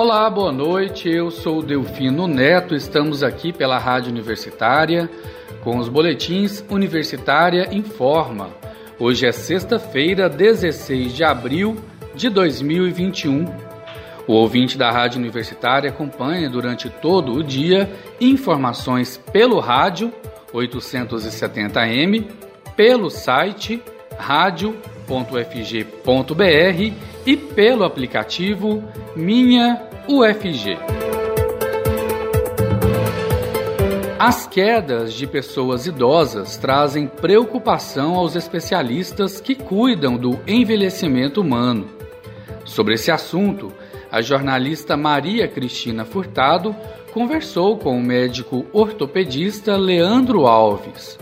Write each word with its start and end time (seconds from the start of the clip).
Olá, 0.00 0.30
boa 0.30 0.52
noite. 0.52 1.10
Eu 1.10 1.28
sou 1.28 1.60
Delfino 1.60 2.28
Neto. 2.28 2.72
Estamos 2.72 3.24
aqui 3.24 3.52
pela 3.52 3.78
Rádio 3.78 4.12
Universitária 4.12 5.10
com 5.64 5.76
os 5.76 5.88
boletins 5.88 6.64
Universitária 6.70 7.68
Informa. 7.74 8.50
Hoje 8.96 9.26
é 9.26 9.32
sexta-feira, 9.32 10.28
16 10.28 11.12
de 11.12 11.24
abril 11.24 11.76
de 12.14 12.30
2021. 12.30 13.44
O 14.28 14.34
ouvinte 14.34 14.78
da 14.78 14.88
Rádio 14.88 15.18
Universitária 15.18 15.90
acompanha 15.90 16.48
durante 16.48 16.88
todo 16.88 17.32
o 17.32 17.42
dia 17.42 17.90
informações 18.20 19.20
pelo 19.32 19.58
rádio 19.58 20.12
870m, 20.54 22.24
pelo 22.76 23.10
site 23.10 23.82
radio.fg.br 24.16 24.84
e 27.26 27.36
pelo 27.36 27.82
aplicativo 27.82 28.84
Minha 29.16 29.87
UFG. 30.10 30.78
As 34.18 34.46
quedas 34.46 35.12
de 35.12 35.26
pessoas 35.26 35.86
idosas 35.86 36.56
trazem 36.56 37.06
preocupação 37.06 38.14
aos 38.14 38.34
especialistas 38.34 39.38
que 39.38 39.54
cuidam 39.54 40.16
do 40.16 40.40
envelhecimento 40.46 41.42
humano. 41.42 41.88
Sobre 42.64 42.94
esse 42.94 43.10
assunto, 43.10 43.70
a 44.10 44.22
jornalista 44.22 44.96
Maria 44.96 45.46
Cristina 45.46 46.06
Furtado 46.06 46.74
conversou 47.12 47.76
com 47.76 47.98
o 47.98 48.02
médico 48.02 48.64
ortopedista 48.72 49.76
Leandro 49.76 50.46
Alves. 50.46 51.18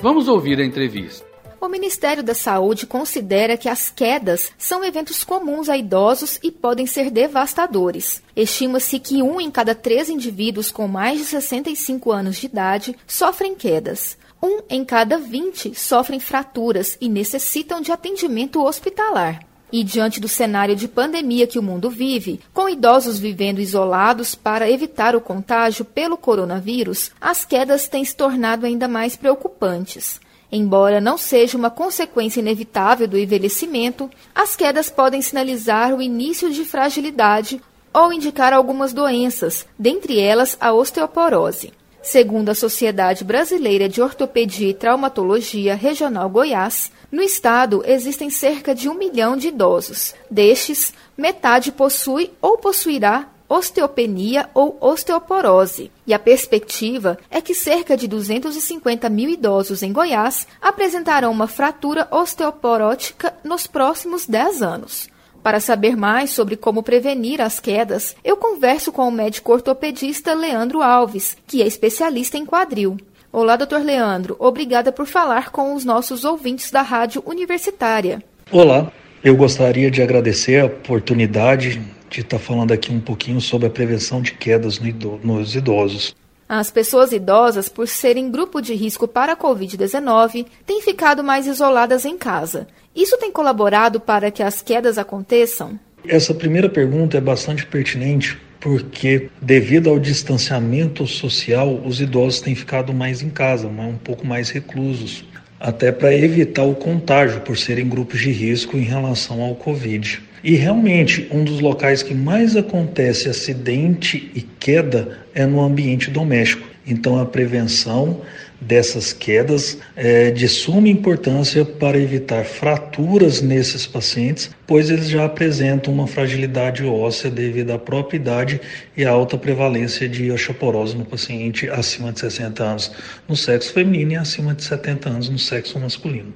Vamos 0.00 0.28
ouvir 0.28 0.58
a 0.60 0.64
entrevista. 0.64 1.29
O 1.60 1.68
Ministério 1.68 2.22
da 2.22 2.34
Saúde 2.34 2.86
considera 2.86 3.54
que 3.54 3.68
as 3.68 3.90
quedas 3.90 4.50
são 4.56 4.82
eventos 4.82 5.22
comuns 5.22 5.68
a 5.68 5.76
idosos 5.76 6.40
e 6.42 6.50
podem 6.50 6.86
ser 6.86 7.10
devastadores. 7.10 8.22
Estima-se 8.34 8.98
que 8.98 9.22
um 9.22 9.38
em 9.38 9.50
cada 9.50 9.74
três 9.74 10.08
indivíduos 10.08 10.70
com 10.70 10.88
mais 10.88 11.18
de 11.18 11.26
65 11.26 12.10
anos 12.10 12.38
de 12.38 12.46
idade 12.46 12.96
sofrem 13.06 13.54
quedas. 13.54 14.16
Um 14.42 14.62
em 14.70 14.82
cada 14.86 15.18
20 15.18 15.74
sofrem 15.74 16.18
fraturas 16.18 16.96
e 16.98 17.10
necessitam 17.10 17.82
de 17.82 17.92
atendimento 17.92 18.64
hospitalar. 18.64 19.44
E 19.70 19.84
diante 19.84 20.18
do 20.18 20.28
cenário 20.28 20.74
de 20.74 20.88
pandemia 20.88 21.46
que 21.46 21.58
o 21.58 21.62
mundo 21.62 21.90
vive, 21.90 22.40
com 22.54 22.70
idosos 22.70 23.18
vivendo 23.18 23.60
isolados 23.60 24.34
para 24.34 24.70
evitar 24.70 25.14
o 25.14 25.20
contágio 25.20 25.84
pelo 25.84 26.16
coronavírus, 26.16 27.10
as 27.20 27.44
quedas 27.44 27.86
têm 27.86 28.02
se 28.02 28.16
tornado 28.16 28.64
ainda 28.64 28.88
mais 28.88 29.14
preocupantes. 29.14 30.18
Embora 30.52 31.00
não 31.00 31.16
seja 31.16 31.56
uma 31.56 31.70
consequência 31.70 32.40
inevitável 32.40 33.06
do 33.06 33.18
envelhecimento, 33.18 34.10
as 34.34 34.56
quedas 34.56 34.90
podem 34.90 35.22
sinalizar 35.22 35.94
o 35.94 36.02
início 36.02 36.50
de 36.50 36.64
fragilidade 36.64 37.60
ou 37.92 38.12
indicar 38.12 38.52
algumas 38.52 38.92
doenças, 38.92 39.66
dentre 39.78 40.18
elas 40.18 40.56
a 40.60 40.72
osteoporose. 40.72 41.72
Segundo 42.02 42.48
a 42.48 42.54
Sociedade 42.54 43.24
Brasileira 43.24 43.88
de 43.88 44.00
Ortopedia 44.00 44.70
e 44.70 44.74
Traumatologia 44.74 45.74
Regional 45.74 46.30
Goiás, 46.30 46.90
no 47.12 47.22
estado 47.22 47.82
existem 47.86 48.30
cerca 48.30 48.74
de 48.74 48.88
um 48.88 48.94
milhão 48.94 49.36
de 49.36 49.48
idosos. 49.48 50.14
Destes, 50.30 50.94
metade 51.16 51.70
possui 51.70 52.32
ou 52.40 52.56
possuirá 52.56 53.28
osteopenia 53.50 54.48
ou 54.54 54.78
osteoporose. 54.80 55.90
E 56.06 56.14
a 56.14 56.18
perspectiva 56.20 57.18
é 57.28 57.40
que 57.40 57.52
cerca 57.52 57.96
de 57.96 58.06
250 58.06 59.10
mil 59.10 59.28
idosos 59.28 59.82
em 59.82 59.92
Goiás 59.92 60.46
apresentarão 60.62 61.32
uma 61.32 61.48
fratura 61.48 62.06
osteoporótica 62.12 63.34
nos 63.42 63.66
próximos 63.66 64.24
10 64.24 64.62
anos. 64.62 65.10
Para 65.42 65.58
saber 65.58 65.96
mais 65.96 66.30
sobre 66.30 66.56
como 66.56 66.82
prevenir 66.82 67.40
as 67.40 67.58
quedas, 67.58 68.14
eu 68.22 68.36
converso 68.36 68.92
com 68.92 69.08
o 69.08 69.10
médico 69.10 69.52
ortopedista 69.52 70.32
Leandro 70.32 70.80
Alves, 70.80 71.36
que 71.46 71.62
é 71.62 71.66
especialista 71.66 72.36
em 72.36 72.46
quadril. 72.46 72.98
Olá, 73.32 73.56
doutor 73.56 73.80
Leandro. 73.82 74.36
Obrigada 74.38 74.92
por 74.92 75.06
falar 75.06 75.50
com 75.50 75.74
os 75.74 75.84
nossos 75.84 76.24
ouvintes 76.24 76.70
da 76.70 76.82
Rádio 76.82 77.22
Universitária. 77.26 78.22
Olá, 78.52 78.92
eu 79.24 79.34
gostaria 79.34 79.90
de 79.90 80.02
agradecer 80.02 80.60
a 80.60 80.66
oportunidade 80.66 81.80
de 82.10 82.20
estar 82.20 82.38
tá 82.38 82.44
falando 82.44 82.72
aqui 82.72 82.92
um 82.92 83.00
pouquinho 83.00 83.40
sobre 83.40 83.68
a 83.68 83.70
prevenção 83.70 84.20
de 84.20 84.32
quedas 84.32 84.80
nos 85.22 85.54
idosos. 85.54 86.14
As 86.48 86.68
pessoas 86.68 87.12
idosas, 87.12 87.68
por 87.68 87.86
serem 87.86 88.28
grupo 88.28 88.60
de 88.60 88.74
risco 88.74 89.06
para 89.06 89.34
a 89.34 89.36
Covid-19, 89.36 90.46
têm 90.66 90.82
ficado 90.82 91.22
mais 91.22 91.46
isoladas 91.46 92.04
em 92.04 92.18
casa. 92.18 92.66
Isso 92.94 93.16
tem 93.18 93.30
colaborado 93.30 94.00
para 94.00 94.32
que 94.32 94.42
as 94.42 94.60
quedas 94.60 94.98
aconteçam? 94.98 95.78
Essa 96.04 96.34
primeira 96.34 96.68
pergunta 96.68 97.16
é 97.16 97.20
bastante 97.20 97.64
pertinente 97.64 98.36
porque, 98.58 99.30
devido 99.40 99.88
ao 99.88 99.98
distanciamento 99.98 101.06
social, 101.06 101.80
os 101.86 102.00
idosos 102.00 102.40
têm 102.40 102.54
ficado 102.54 102.92
mais 102.92 103.22
em 103.22 103.30
casa, 103.30 103.68
um 103.68 103.96
pouco 103.96 104.26
mais 104.26 104.50
reclusos, 104.50 105.24
até 105.58 105.92
para 105.92 106.12
evitar 106.12 106.64
o 106.64 106.74
contágio, 106.74 107.40
por 107.42 107.56
serem 107.56 107.88
grupos 107.88 108.20
de 108.20 108.32
risco 108.32 108.76
em 108.76 108.82
relação 108.82 109.40
ao 109.40 109.54
Covid. 109.54 110.20
E 110.42 110.54
realmente, 110.54 111.28
um 111.30 111.44
dos 111.44 111.60
locais 111.60 112.02
que 112.02 112.14
mais 112.14 112.56
acontece 112.56 113.28
acidente 113.28 114.30
e 114.34 114.40
queda 114.40 115.18
é 115.34 115.44
no 115.44 115.60
ambiente 115.60 116.10
doméstico. 116.10 116.66
Então, 116.86 117.20
a 117.20 117.26
prevenção 117.26 118.22
dessas 118.60 119.12
quedas 119.12 119.78
é 119.94 120.30
de 120.30 120.48
suma 120.48 120.88
importância 120.88 121.64
para 121.64 121.98
evitar 121.98 122.44
fraturas 122.44 123.40
nesses 123.40 123.86
pacientes, 123.86 124.50
pois 124.66 124.90
eles 124.90 125.08
já 125.08 125.24
apresentam 125.24 125.92
uma 125.92 126.06
fragilidade 126.06 126.84
óssea 126.84 127.30
devido 127.30 127.70
à 127.70 127.78
própria 127.78 128.16
idade 128.16 128.60
e 128.96 129.04
à 129.04 129.10
alta 129.10 129.38
prevalência 129.38 130.08
de 130.08 130.30
osteoporose 130.30 130.96
no 130.96 131.04
paciente 131.04 131.68
acima 131.70 132.12
de 132.12 132.20
60 132.20 132.62
anos 132.62 132.92
no 133.28 133.36
sexo 133.36 133.72
feminino 133.72 134.12
e 134.12 134.16
acima 134.16 134.54
de 134.54 134.64
70 134.64 135.08
anos 135.08 135.28
no 135.28 135.38
sexo 135.38 135.78
masculino. 135.78 136.32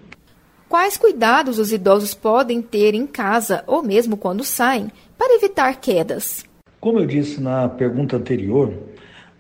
Quais 0.69 0.97
cuidados 0.97 1.59
os 1.59 1.73
idosos 1.73 2.15
podem 2.15 2.63
ter 2.63 2.95
em 2.95 3.07
casa 3.07 3.63
ou 3.67 3.83
mesmo 3.83 4.17
quando 4.17 4.43
saem 4.43 4.91
para 5.17 5.37
evitar 5.37 5.81
quedas? 5.81 6.45
Como 6.81 6.99
eu 6.99 7.07
disse 7.07 7.41
na 7.41 7.69
pergunta 7.69 8.17
anterior, 8.17 8.73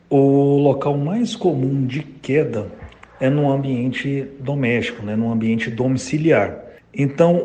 o 0.08 0.58
local 0.58 0.96
mais 0.96 1.34
comum 1.34 1.86
de 1.86 2.02
queda 2.02 2.70
é 3.18 3.28
no 3.30 3.50
ambiente 3.50 4.28
doméstico, 4.38 5.04
né, 5.04 5.16
no 5.16 5.32
ambiente 5.32 5.70
domiciliar. 5.70 6.62
Então, 6.96 7.42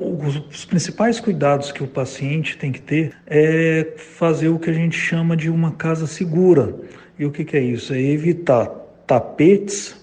os 0.54 0.66
principais 0.66 1.20
cuidados 1.20 1.72
que 1.72 1.84
o 1.84 1.88
paciente 1.88 2.58
tem 2.58 2.72
que 2.72 2.82
ter 2.82 3.14
é 3.26 3.94
fazer 3.98 4.50
o 4.50 4.60
que 4.60 4.70
a 4.70 4.74
gente 4.74 4.96
chama 4.96 5.36
de 5.36 5.50
uma 5.50 5.72
casa 5.72 6.06
segura. 6.06 6.76
E 7.18 7.26
o 7.26 7.32
que, 7.32 7.44
que 7.44 7.58
é 7.58 7.62
isso? 7.62 7.94
É 7.94 8.00
evitar 8.00 8.68
tapetes 9.08 9.96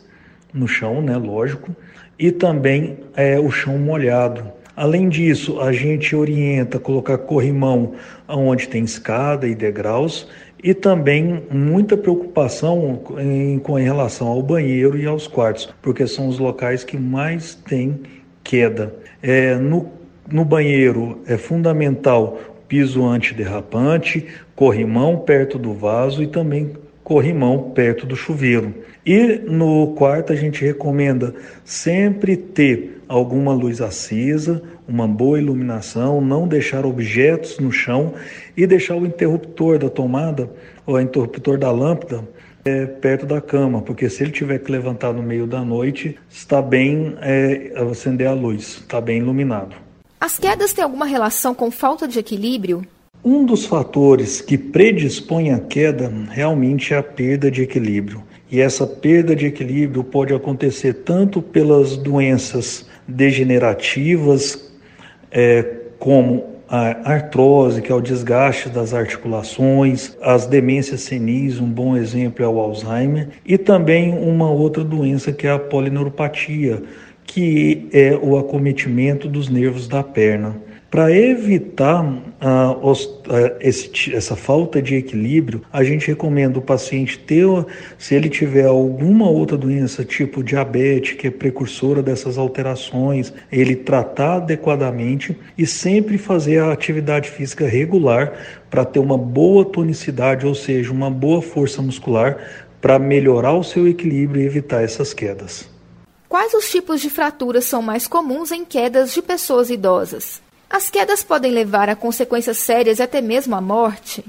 no 0.52 0.66
chão, 0.66 1.00
né, 1.00 1.16
lógico, 1.16 1.76
e 2.18 2.30
também 2.30 2.98
é, 3.16 3.38
o 3.38 3.50
chão 3.50 3.78
molhado. 3.78 4.44
Além 4.76 5.08
disso, 5.08 5.60
a 5.60 5.72
gente 5.72 6.14
orienta 6.14 6.78
colocar 6.78 7.16
corrimão 7.18 7.94
onde 8.28 8.68
tem 8.68 8.84
escada 8.84 9.48
e 9.48 9.54
degraus 9.54 10.28
e 10.62 10.74
também 10.74 11.42
muita 11.50 11.96
preocupação 11.96 13.00
em, 13.18 13.58
com 13.58 13.74
relação 13.74 14.26
ao 14.28 14.42
banheiro 14.42 14.98
e 14.98 15.06
aos 15.06 15.26
quartos, 15.26 15.72
porque 15.80 16.06
são 16.06 16.28
os 16.28 16.38
locais 16.38 16.84
que 16.84 16.98
mais 16.98 17.54
tem 17.54 18.00
queda. 18.44 18.94
É, 19.22 19.54
no, 19.54 19.90
no 20.30 20.44
banheiro 20.44 21.20
é 21.26 21.38
fundamental 21.38 22.38
piso 22.68 23.06
antiderrapante, 23.06 24.26
corrimão 24.54 25.18
perto 25.18 25.58
do 25.58 25.72
vaso 25.72 26.22
e 26.22 26.26
também 26.26 26.72
corrimão 27.06 27.70
perto 27.70 28.04
do 28.04 28.16
chuveiro. 28.16 28.74
E 29.06 29.38
no 29.46 29.94
quarto 29.94 30.32
a 30.32 30.36
gente 30.36 30.64
recomenda 30.64 31.32
sempre 31.64 32.36
ter 32.36 33.00
alguma 33.06 33.54
luz 33.54 33.80
acesa, 33.80 34.60
uma 34.88 35.06
boa 35.06 35.38
iluminação, 35.38 36.20
não 36.20 36.48
deixar 36.48 36.84
objetos 36.84 37.60
no 37.60 37.70
chão 37.70 38.14
e 38.56 38.66
deixar 38.66 38.96
o 38.96 39.06
interruptor 39.06 39.78
da 39.78 39.88
tomada 39.88 40.50
ou 40.84 40.96
o 40.96 41.00
interruptor 41.00 41.56
da 41.56 41.70
lâmpada 41.70 42.24
é, 42.64 42.86
perto 42.86 43.24
da 43.24 43.40
cama, 43.40 43.80
porque 43.82 44.10
se 44.10 44.24
ele 44.24 44.32
tiver 44.32 44.58
que 44.58 44.72
levantar 44.72 45.12
no 45.12 45.22
meio 45.22 45.46
da 45.46 45.64
noite, 45.64 46.18
está 46.28 46.60
bem 46.60 47.16
é, 47.20 47.70
acender 47.88 48.26
a 48.26 48.34
luz, 48.34 48.78
está 48.80 49.00
bem 49.00 49.18
iluminado. 49.18 49.76
As 50.18 50.40
quedas 50.40 50.72
têm 50.72 50.82
alguma 50.82 51.06
relação 51.06 51.54
com 51.54 51.70
falta 51.70 52.08
de 52.08 52.18
equilíbrio? 52.18 52.84
Um 53.28 53.44
dos 53.44 53.66
fatores 53.66 54.40
que 54.40 54.56
predispõe 54.56 55.50
à 55.50 55.58
queda 55.58 56.12
realmente 56.30 56.94
é 56.94 56.96
a 56.96 57.02
perda 57.02 57.50
de 57.50 57.60
equilíbrio. 57.60 58.22
E 58.48 58.60
essa 58.60 58.86
perda 58.86 59.34
de 59.34 59.46
equilíbrio 59.46 60.04
pode 60.04 60.32
acontecer 60.32 61.02
tanto 61.04 61.42
pelas 61.42 61.96
doenças 61.96 62.86
degenerativas, 63.08 64.72
é, 65.32 65.60
como 65.98 66.44
a 66.68 67.14
artrose, 67.14 67.82
que 67.82 67.90
é 67.90 67.94
o 67.96 68.00
desgaste 68.00 68.68
das 68.68 68.94
articulações, 68.94 70.16
as 70.22 70.46
demências 70.46 71.00
senis, 71.00 71.58
um 71.58 71.68
bom 71.68 71.96
exemplo 71.96 72.44
é 72.44 72.48
o 72.48 72.60
Alzheimer, 72.60 73.30
e 73.44 73.58
também 73.58 74.16
uma 74.16 74.48
outra 74.48 74.84
doença 74.84 75.32
que 75.32 75.48
é 75.48 75.50
a 75.50 75.58
polineuropatia, 75.58 76.80
que 77.24 77.88
é 77.92 78.16
o 78.22 78.38
acometimento 78.38 79.26
dos 79.26 79.48
nervos 79.48 79.88
da 79.88 80.04
perna. 80.04 80.54
Para 80.88 81.10
evitar 81.10 82.04
uh, 82.40 82.86
os, 82.88 83.04
uh, 83.04 83.56
esse, 83.60 84.14
essa 84.14 84.36
falta 84.36 84.80
de 84.80 84.94
equilíbrio, 84.94 85.62
a 85.72 85.82
gente 85.82 86.06
recomenda 86.08 86.58
o 86.58 86.62
paciente 86.62 87.18
ter, 87.18 87.46
se 87.98 88.14
ele 88.14 88.28
tiver 88.28 88.66
alguma 88.66 89.28
outra 89.28 89.56
doença, 89.56 90.04
tipo 90.04 90.42
diabetes, 90.42 91.14
que 91.14 91.26
é 91.26 91.30
precursora 91.30 92.02
dessas 92.02 92.38
alterações, 92.38 93.32
ele 93.50 93.76
tratar 93.76 94.36
adequadamente 94.36 95.36
e 95.56 95.66
sempre 95.66 96.18
fazer 96.18 96.58
a 96.58 96.72
atividade 96.72 97.30
física 97.30 97.66
regular 97.66 98.32
para 98.70 98.84
ter 98.84 98.98
uma 98.98 99.18
boa 99.18 99.64
tonicidade, 99.64 100.46
ou 100.46 100.54
seja, 100.54 100.92
uma 100.92 101.10
boa 101.10 101.40
força 101.40 101.80
muscular 101.80 102.38
para 102.80 102.98
melhorar 102.98 103.54
o 103.54 103.64
seu 103.64 103.88
equilíbrio 103.88 104.42
e 104.42 104.46
evitar 104.46 104.82
essas 104.82 105.12
quedas. 105.12 105.68
Quais 106.28 106.52
os 106.54 106.68
tipos 106.70 107.00
de 107.00 107.08
fraturas 107.08 107.64
são 107.64 107.80
mais 107.80 108.06
comuns 108.06 108.50
em 108.52 108.64
quedas 108.64 109.14
de 109.14 109.22
pessoas 109.22 109.70
idosas? 109.70 110.42
As 110.68 110.90
quedas 110.90 111.22
podem 111.22 111.52
levar 111.52 111.88
a 111.88 111.96
consequências 111.96 112.58
sérias 112.58 112.98
e 112.98 113.02
até 113.02 113.20
mesmo 113.20 113.54
à 113.54 113.60
morte? 113.60 114.24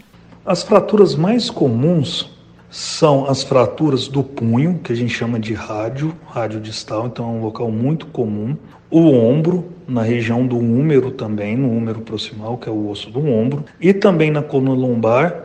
As 0.45 0.63
fraturas 0.63 1.15
mais 1.15 1.49
comuns 1.49 2.29
são 2.69 3.25
as 3.25 3.43
fraturas 3.43 4.07
do 4.07 4.23
punho, 4.23 4.79
que 4.83 4.93
a 4.93 4.95
gente 4.95 5.13
chama 5.13 5.39
de 5.39 5.53
rádio, 5.53 6.13
rádio 6.27 6.59
distal, 6.59 7.07
então 7.07 7.25
é 7.25 7.29
um 7.29 7.41
local 7.41 7.71
muito 7.71 8.05
comum. 8.07 8.55
O 8.89 9.09
ombro, 9.09 9.65
na 9.87 10.03
região 10.03 10.45
do 10.45 10.57
úmero 10.57 11.11
também, 11.11 11.57
no 11.57 11.69
úmero 11.69 12.01
proximal, 12.01 12.57
que 12.57 12.69
é 12.69 12.71
o 12.71 12.89
osso 12.89 13.09
do 13.09 13.25
ombro, 13.25 13.65
e 13.81 13.91
também 13.91 14.29
na 14.29 14.43
coluna 14.43 14.79
lombar 14.79 15.43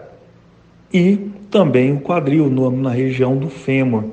e 0.93 1.17
também 1.51 1.93
o 1.93 2.01
quadril, 2.01 2.51
na 2.51 2.91
região 2.91 3.37
do 3.37 3.49
fêmur. 3.49 4.05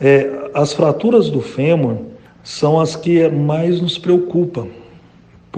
É, 0.00 0.50
as 0.54 0.72
fraturas 0.72 1.30
do 1.30 1.40
fêmur 1.40 1.96
são 2.44 2.80
as 2.80 2.94
que 2.94 3.28
mais 3.28 3.80
nos 3.80 3.98
preocupam, 3.98 4.68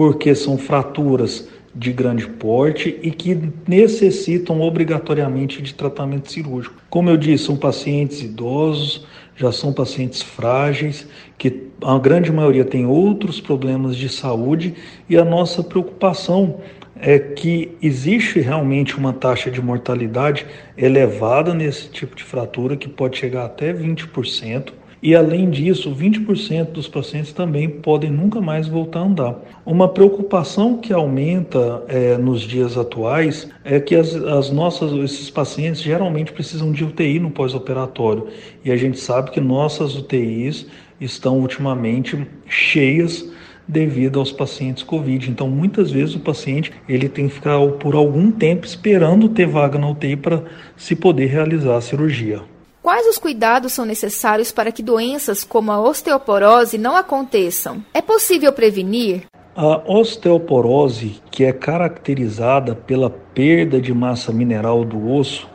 porque 0.01 0.33
são 0.33 0.57
fraturas 0.57 1.47
de 1.75 1.93
grande 1.93 2.25
porte 2.25 2.97
e 3.03 3.11
que 3.11 3.37
necessitam 3.67 4.59
obrigatoriamente 4.59 5.61
de 5.61 5.75
tratamento 5.75 6.31
cirúrgico. 6.31 6.81
Como 6.89 7.07
eu 7.07 7.15
disse, 7.15 7.45
são 7.45 7.55
pacientes 7.55 8.23
idosos, 8.23 9.05
já 9.35 9.51
são 9.51 9.71
pacientes 9.71 10.23
frágeis, 10.23 11.07
que 11.37 11.67
a 11.83 11.99
grande 11.99 12.31
maioria 12.31 12.65
tem 12.65 12.83
outros 12.83 13.39
problemas 13.39 13.95
de 13.95 14.09
saúde 14.09 14.73
e 15.07 15.15
a 15.15 15.23
nossa 15.23 15.63
preocupação 15.63 16.61
é 16.99 17.19
que 17.19 17.77
existe 17.79 18.39
realmente 18.39 18.97
uma 18.97 19.13
taxa 19.13 19.51
de 19.51 19.61
mortalidade 19.61 20.47
elevada 20.75 21.53
nesse 21.53 21.89
tipo 21.89 22.15
de 22.15 22.23
fratura, 22.23 22.75
que 22.75 22.89
pode 22.89 23.19
chegar 23.19 23.45
até 23.45 23.71
20%. 23.71 24.80
E 25.03 25.15
além 25.15 25.49
disso, 25.49 25.91
20% 25.95 26.73
dos 26.73 26.87
pacientes 26.87 27.33
também 27.33 27.67
podem 27.67 28.11
nunca 28.11 28.39
mais 28.39 28.67
voltar 28.67 28.99
a 28.99 29.03
andar. 29.03 29.35
Uma 29.65 29.87
preocupação 29.87 30.77
que 30.77 30.93
aumenta 30.93 31.83
é, 31.87 32.17
nos 32.17 32.41
dias 32.41 32.77
atuais 32.77 33.49
é 33.63 33.79
que 33.79 33.95
as, 33.95 34.13
as 34.15 34.51
nossas, 34.51 34.91
esses 34.91 35.31
pacientes 35.31 35.81
geralmente 35.81 36.31
precisam 36.31 36.71
de 36.71 36.83
UTI 36.83 37.19
no 37.19 37.31
pós-operatório. 37.31 38.27
E 38.63 38.71
a 38.71 38.77
gente 38.77 38.99
sabe 38.99 39.31
que 39.31 39.41
nossas 39.41 39.95
UTIs 39.95 40.67
estão 40.99 41.39
ultimamente 41.39 42.27
cheias 42.47 43.27
devido 43.67 44.19
aos 44.19 44.31
pacientes 44.31 44.83
COVID. 44.83 45.31
Então, 45.31 45.49
muitas 45.49 45.89
vezes 45.89 46.13
o 46.13 46.19
paciente 46.19 46.71
ele 46.87 47.09
tem 47.09 47.27
que 47.27 47.33
ficar 47.33 47.59
por 47.79 47.95
algum 47.95 48.31
tempo 48.31 48.67
esperando 48.67 49.29
ter 49.29 49.47
vaga 49.47 49.79
na 49.79 49.89
UTI 49.89 50.15
para 50.15 50.43
se 50.77 50.95
poder 50.95 51.25
realizar 51.25 51.77
a 51.77 51.81
cirurgia. 51.81 52.41
Quais 52.81 53.05
os 53.05 53.19
cuidados 53.19 53.73
são 53.73 53.85
necessários 53.85 54.51
para 54.51 54.71
que 54.71 54.81
doenças 54.81 55.43
como 55.43 55.71
a 55.71 55.79
osteoporose 55.79 56.79
não 56.79 56.95
aconteçam? 56.95 57.83
É 57.93 58.01
possível 58.01 58.51
prevenir? 58.51 59.25
A 59.55 59.83
osteoporose, 59.85 61.21
que 61.29 61.43
é 61.43 61.53
caracterizada 61.53 62.73
pela 62.73 63.07
perda 63.07 63.79
de 63.79 63.93
massa 63.93 64.33
mineral 64.33 64.83
do 64.83 65.11
osso, 65.13 65.47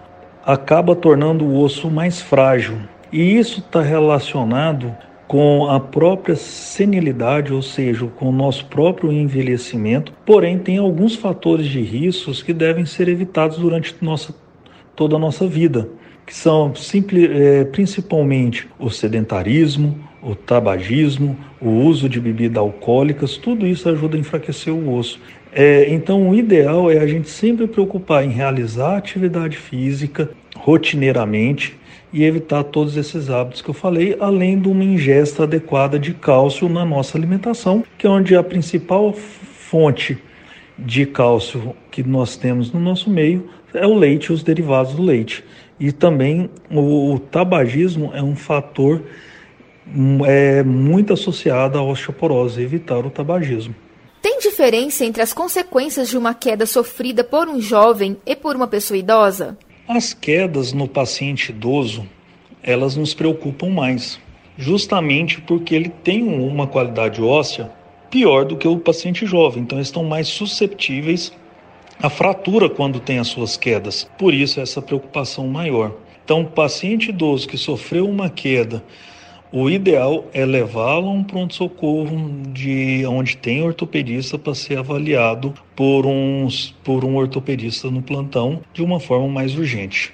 acaba 0.45 0.95
tornando 0.95 1.45
o 1.45 1.61
osso 1.61 1.91
mais 1.91 2.21
frágil. 2.21 2.79
E 3.13 3.37
isso 3.37 3.59
está 3.59 3.83
relacionado 3.83 4.97
com 5.27 5.69
a 5.69 5.81
própria 5.81 6.37
senilidade, 6.37 7.53
ou 7.53 7.61
seja, 7.61 8.07
com 8.07 8.29
o 8.29 8.33
nosso 8.33 8.67
próprio 8.67 9.11
envelhecimento. 9.11 10.13
Porém, 10.25 10.61
tem 10.61 10.79
alguns 10.79 11.17
fatores 11.17 11.67
de 11.67 11.81
riscos 11.81 12.41
que 12.41 12.53
devem 12.53 12.87
ser 12.87 13.09
evitados 13.09 13.59
durante 13.59 13.97
nossa, 14.01 14.33
toda 14.95 15.17
a 15.17 15.19
nossa 15.19 15.45
vida 15.45 15.91
que 16.27 16.35
são 16.35 16.75
simples, 16.75 17.31
é, 17.31 17.65
principalmente 17.65 18.69
o 18.79 18.91
sedentarismo, 18.91 19.97
o 20.21 20.35
tabagismo, 20.35 21.37
o 21.61 21.69
uso 21.69 22.09
de 22.09 22.21
bebidas 22.21 22.59
alcoólicas, 22.59 23.37
tudo 23.37 23.65
isso 23.67 23.89
ajuda 23.89 24.17
a 24.17 24.21
enfraquecer 24.21 24.75
o 24.75 24.93
osso. 24.93 25.21
É, 25.53 25.89
então, 25.89 26.29
o 26.29 26.35
ideal 26.35 26.91
é 26.91 26.99
a 26.99 27.07
gente 27.07 27.31
sempre 27.31 27.67
preocupar 27.69 28.25
em 28.25 28.31
realizar 28.31 28.97
atividade 28.97 29.57
física 29.57 30.31
rotineiramente 30.57 31.79
e 32.13 32.25
evitar 32.25 32.65
todos 32.65 32.97
esses 32.97 33.31
hábitos 33.31 33.63
que 33.63 33.71
eu 33.71 33.75
falei, 33.75 34.17
além 34.19 34.59
de 34.59 34.69
uma 34.69 34.83
ingesta 34.83 35.45
adequada 35.45 35.99
de 35.99 36.13
cálcio 36.13 36.69
na 36.69 36.85
nossa 36.85 37.17
alimentação, 37.17 37.85
que 37.97 38.07
é 38.07 38.11
onde 38.11 38.35
a 38.35 38.43
principal 38.43 39.13
fonte 39.13 40.19
de 40.79 41.07
cálcio 41.07 41.75
que 41.91 42.03
nós 42.03 42.37
temos 42.37 42.73
no 42.73 42.81
nosso 42.81 43.09
meio 43.09 43.49
é 43.73 43.87
o 43.87 43.95
leite 43.95 44.27
e 44.27 44.33
os 44.33 44.43
derivados 44.43 44.95
do 44.95 45.03
leite. 45.03 45.45
E 45.79 45.93
também 45.93 46.51
o, 46.71 47.15
o 47.15 47.19
tabagismo 47.19 48.11
é 48.15 48.23
um 48.23 48.35
fator 48.35 49.03
hum, 49.87 50.25
é, 50.25 50.63
muito 50.63 51.13
associado 51.13 51.79
à 51.79 51.83
osteoporose, 51.83 52.63
evitar 52.63 53.05
o 53.05 53.11
tabagismo. 53.11 53.75
Tem 54.23 54.39
diferença 54.39 55.05
entre 55.05 55.23
as 55.23 55.33
consequências 55.33 56.09
de 56.09 56.19
uma 56.19 56.35
queda 56.35 56.67
sofrida 56.67 57.23
por 57.23 57.49
um 57.49 57.61
jovem 57.61 58.17
e 58.27 58.35
por 58.35 58.57
uma 58.57 58.67
pessoa 58.67 58.99
idosa? 58.99 59.57
As 59.87 60.13
quedas 60.13 60.73
no 60.73 60.89
paciente 60.89 61.51
idoso, 61.51 62.09
elas 62.63 62.97
nos 62.97 63.15
preocupam 63.15 63.69
mais, 63.69 64.19
justamente 64.59 65.41
porque 65.41 65.75
ele 65.75 65.89
tem 65.89 66.25
uma 66.25 66.67
qualidade 66.67 67.23
óssea 67.23 67.71
pior 68.11 68.45
do 68.45 68.57
que 68.57 68.67
o 68.67 68.79
paciente 68.79 69.27
jovem, 69.27 69.63
então 69.63 69.79
eles 69.79 69.89
estão 69.89 70.03
mais 70.03 70.27
susceptíveis 70.27 71.33
a 72.01 72.11
fratura 72.11 72.69
quando 72.69 73.01
tem 73.01 73.19
as 73.19 73.29
suas 73.29 73.57
quedas. 73.57 74.09
Por 74.19 74.35
isso 74.35 74.61
essa 74.61 74.83
preocupação 74.83 75.47
maior. 75.47 75.93
Então, 76.25 76.45
paciente 76.45 77.11
idoso 77.11 77.47
que 77.47 77.57
sofreu 77.57 78.09
uma 78.09 78.29
queda, 78.29 78.83
o 79.53 79.71
ideal 79.71 80.25
é 80.35 80.45
levá-lo 80.45 81.07
a 81.07 81.13
um 81.13 81.23
pronto-socorro 81.23 82.31
de 82.53 83.07
onde 83.07 83.37
tem 83.37 83.63
ortopedista 83.63 84.37
para 84.37 84.55
ser 84.55 84.79
avaliado 84.79 85.55
por, 85.75 86.05
uns, 86.05 86.75
por 86.83 87.05
um 87.05 87.17
ortopedista 87.17 87.89
no 87.91 88.03
plantão 88.03 88.61
de 88.75 88.83
uma 88.83 88.99
forma 88.99 89.29
mais 89.29 89.57
urgente. 89.57 90.13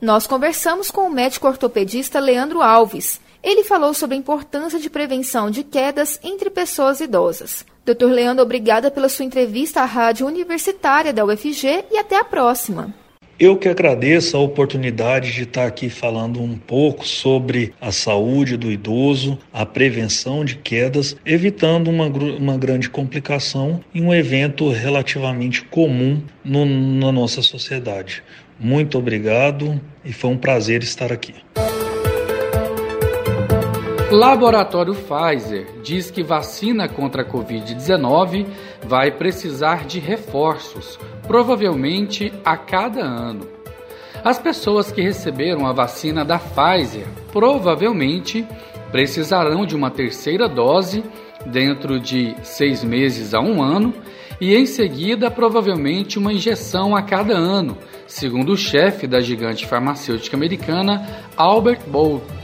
Nós 0.00 0.26
conversamos 0.26 0.90
com 0.90 1.02
o 1.02 1.10
médico 1.10 1.48
ortopedista 1.48 2.20
Leandro 2.20 2.60
Alves. 2.60 3.20
Ele 3.42 3.64
falou 3.64 3.94
sobre 3.94 4.14
a 4.14 4.18
importância 4.18 4.78
de 4.78 4.90
prevenção 4.90 5.50
de 5.50 5.64
quedas 5.64 6.20
entre 6.22 6.50
pessoas 6.50 7.00
idosas. 7.00 7.64
Dr. 7.84 8.06
Leandro, 8.06 8.44
obrigada 8.44 8.90
pela 8.90 9.08
sua 9.08 9.24
entrevista 9.24 9.80
à 9.80 9.84
Rádio 9.84 10.26
Universitária 10.26 11.12
da 11.12 11.24
UFG 11.24 11.84
e 11.90 11.98
até 11.98 12.18
a 12.18 12.24
próxima. 12.24 12.94
Eu 13.40 13.56
que 13.56 13.70
agradeço 13.70 14.36
a 14.36 14.40
oportunidade 14.40 15.32
de 15.32 15.44
estar 15.44 15.66
aqui 15.66 15.88
falando 15.88 16.42
um 16.42 16.58
pouco 16.58 17.08
sobre 17.08 17.72
a 17.80 17.90
saúde 17.90 18.54
do 18.54 18.70
idoso, 18.70 19.38
a 19.50 19.64
prevenção 19.64 20.44
de 20.44 20.56
quedas, 20.56 21.16
evitando 21.24 21.88
uma, 21.88 22.04
uma 22.06 22.58
grande 22.58 22.90
complicação 22.90 23.80
em 23.94 24.02
um 24.02 24.12
evento 24.12 24.68
relativamente 24.68 25.64
comum 25.64 26.22
no, 26.44 26.66
na 26.66 27.10
nossa 27.10 27.40
sociedade. 27.40 28.22
Muito 28.58 28.98
obrigado 28.98 29.80
e 30.04 30.12
foi 30.12 30.28
um 30.28 30.36
prazer 30.36 30.82
estar 30.82 31.10
aqui. 31.10 31.34
Laboratório 34.10 34.92
Pfizer 34.92 35.68
diz 35.84 36.10
que 36.10 36.20
vacina 36.20 36.88
contra 36.88 37.22
a 37.22 37.24
Covid-19 37.24 38.44
vai 38.84 39.12
precisar 39.12 39.86
de 39.86 40.00
reforços, 40.00 40.98
provavelmente 41.28 42.32
a 42.44 42.56
cada 42.56 43.02
ano. 43.02 43.46
As 44.24 44.36
pessoas 44.36 44.90
que 44.90 45.00
receberam 45.00 45.64
a 45.64 45.72
vacina 45.72 46.24
da 46.24 46.40
Pfizer 46.40 47.06
provavelmente 47.32 48.44
precisarão 48.90 49.64
de 49.64 49.76
uma 49.76 49.92
terceira 49.92 50.48
dose 50.48 51.04
dentro 51.46 52.00
de 52.00 52.34
seis 52.42 52.82
meses 52.82 53.32
a 53.32 53.40
um 53.40 53.62
ano 53.62 53.94
e 54.40 54.56
em 54.56 54.66
seguida 54.66 55.30
provavelmente 55.30 56.18
uma 56.18 56.32
injeção 56.32 56.96
a 56.96 57.02
cada 57.02 57.36
ano, 57.36 57.78
segundo 58.08 58.54
o 58.54 58.56
chefe 58.56 59.06
da 59.06 59.20
gigante 59.20 59.68
farmacêutica 59.68 60.36
americana 60.36 61.06
Albert 61.36 61.82
Bolt. 61.86 62.39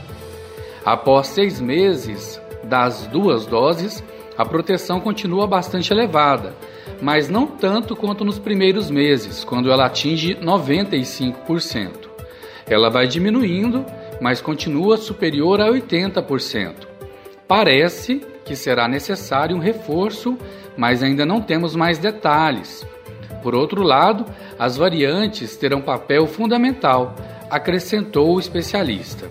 Após 0.87 1.27
seis 1.27 1.61
meses 1.61 2.41
das 2.63 3.09
duas 3.09 3.45
doses, 3.45 4.05
a 4.39 4.45
proteção 4.45 5.01
continua 5.01 5.45
bastante 5.45 5.93
elevada, 5.93 6.55
mas 7.03 7.29
não 7.29 7.45
tanto 7.45 7.97
quanto 7.97 8.25
nos 8.25 8.39
primeiros 8.39 8.89
meses, 8.89 9.43
quando 9.43 9.69
ela 9.69 9.87
atinge 9.87 10.37
95%. 10.37 12.09
Ela 12.71 12.89
vai 12.89 13.09
diminuindo, 13.09 13.85
mas 14.21 14.41
continua 14.41 14.97
superior 14.97 15.61
a 15.61 15.69
80%. 15.73 16.87
Parece 17.49 18.25
que 18.45 18.55
será 18.55 18.87
necessário 18.87 19.57
um 19.57 19.61
reforço, 19.61 20.39
mas 20.77 21.03
ainda 21.03 21.27
não 21.27 21.41
temos 21.41 21.75
mais 21.75 21.99
detalhes. 21.99 22.87
Por 23.43 23.57
outro 23.57 23.83
lado, 23.83 24.25
as 24.57 24.77
variantes 24.77 25.57
terão 25.57 25.81
papel 25.81 26.29
fundamental, 26.29 27.17
acrescentou 27.51 28.37
o 28.37 28.39
especialista. 28.39 29.29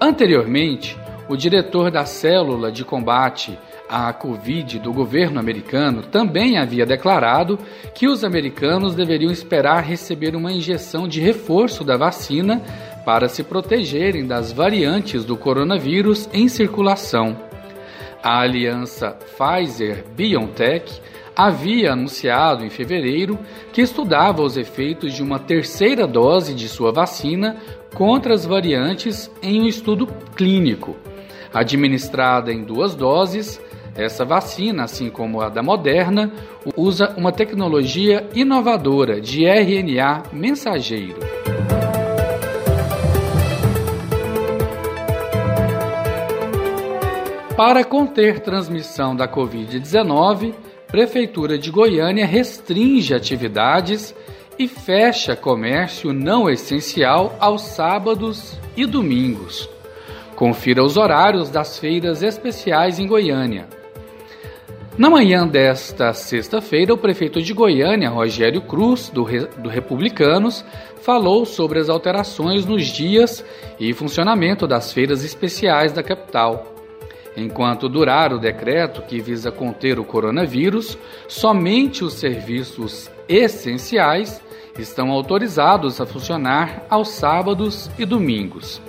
Anteriormente, 0.00 0.96
o 1.28 1.36
diretor 1.36 1.90
da 1.90 2.04
célula 2.04 2.70
de 2.70 2.84
combate 2.84 3.58
à 3.88 4.12
Covid 4.12 4.78
do 4.78 4.92
governo 4.92 5.40
americano 5.40 6.02
também 6.02 6.56
havia 6.56 6.86
declarado 6.86 7.58
que 7.94 8.06
os 8.06 8.22
americanos 8.22 8.94
deveriam 8.94 9.32
esperar 9.32 9.82
receber 9.82 10.36
uma 10.36 10.52
injeção 10.52 11.08
de 11.08 11.20
reforço 11.20 11.82
da 11.82 11.96
vacina 11.96 12.62
para 13.04 13.28
se 13.28 13.42
protegerem 13.42 14.26
das 14.26 14.52
variantes 14.52 15.24
do 15.24 15.36
coronavírus 15.36 16.28
em 16.32 16.48
circulação. 16.48 17.36
A 18.22 18.40
aliança 18.40 19.16
Pfizer-BioNTech 19.36 21.00
havia 21.38 21.92
anunciado 21.92 22.64
em 22.64 22.68
fevereiro 22.68 23.38
que 23.72 23.80
estudava 23.80 24.42
os 24.42 24.56
efeitos 24.56 25.14
de 25.14 25.22
uma 25.22 25.38
terceira 25.38 26.04
dose 26.04 26.52
de 26.52 26.68
sua 26.68 26.90
vacina 26.90 27.56
contra 27.94 28.34
as 28.34 28.44
variantes 28.44 29.30
em 29.42 29.60
um 29.60 29.66
estudo 29.66 30.06
clínico. 30.36 30.96
Administrada 31.52 32.52
em 32.52 32.62
duas 32.62 32.94
doses, 32.94 33.60
essa 33.96 34.24
vacina, 34.24 34.84
assim 34.84 35.10
como 35.10 35.40
a 35.40 35.48
da 35.48 35.62
Moderna, 35.62 36.32
usa 36.76 37.14
uma 37.16 37.32
tecnologia 37.32 38.28
inovadora 38.34 39.20
de 39.20 39.44
RNA 39.44 40.24
mensageiro. 40.32 41.18
Para 47.56 47.82
conter 47.82 48.38
transmissão 48.38 49.16
da 49.16 49.26
Covid-19, 49.26 50.54
Prefeitura 50.86 51.58
de 51.58 51.70
Goiânia 51.70 52.24
restringe 52.24 53.12
atividades 53.12 54.14
e 54.58 54.66
fecha 54.66 55.36
comércio 55.36 56.12
não 56.12 56.50
essencial 56.50 57.36
aos 57.38 57.62
sábados 57.62 58.58
e 58.76 58.84
domingos. 58.84 59.68
Confira 60.34 60.82
os 60.82 60.96
horários 60.96 61.50
das 61.50 61.78
feiras 61.78 62.22
especiais 62.22 62.98
em 62.98 63.06
Goiânia. 63.06 63.68
Na 64.96 65.08
manhã 65.08 65.46
desta 65.46 66.12
sexta-feira, 66.12 66.92
o 66.92 66.98
prefeito 66.98 67.40
de 67.40 67.54
Goiânia, 67.54 68.10
Rogério 68.10 68.60
Cruz, 68.60 69.08
do, 69.10 69.22
Re... 69.22 69.46
do 69.58 69.68
Republicanos, 69.68 70.64
falou 71.02 71.44
sobre 71.44 71.78
as 71.78 71.88
alterações 71.88 72.66
nos 72.66 72.86
dias 72.86 73.44
e 73.78 73.92
funcionamento 73.92 74.66
das 74.66 74.92
feiras 74.92 75.24
especiais 75.24 75.92
da 75.92 76.02
capital. 76.02 76.74
Enquanto 77.36 77.88
durar 77.88 78.32
o 78.32 78.40
decreto 78.40 79.02
que 79.02 79.20
visa 79.20 79.52
conter 79.52 80.00
o 80.00 80.04
coronavírus, 80.04 80.98
somente 81.28 82.02
os 82.02 82.14
serviços 82.14 83.08
essenciais 83.28 84.42
estão 84.78 85.10
autorizados 85.10 86.00
a 86.00 86.06
funcionar 86.06 86.86
aos 86.88 87.08
sábados 87.08 87.90
e 87.98 88.04
domingos. 88.04 88.80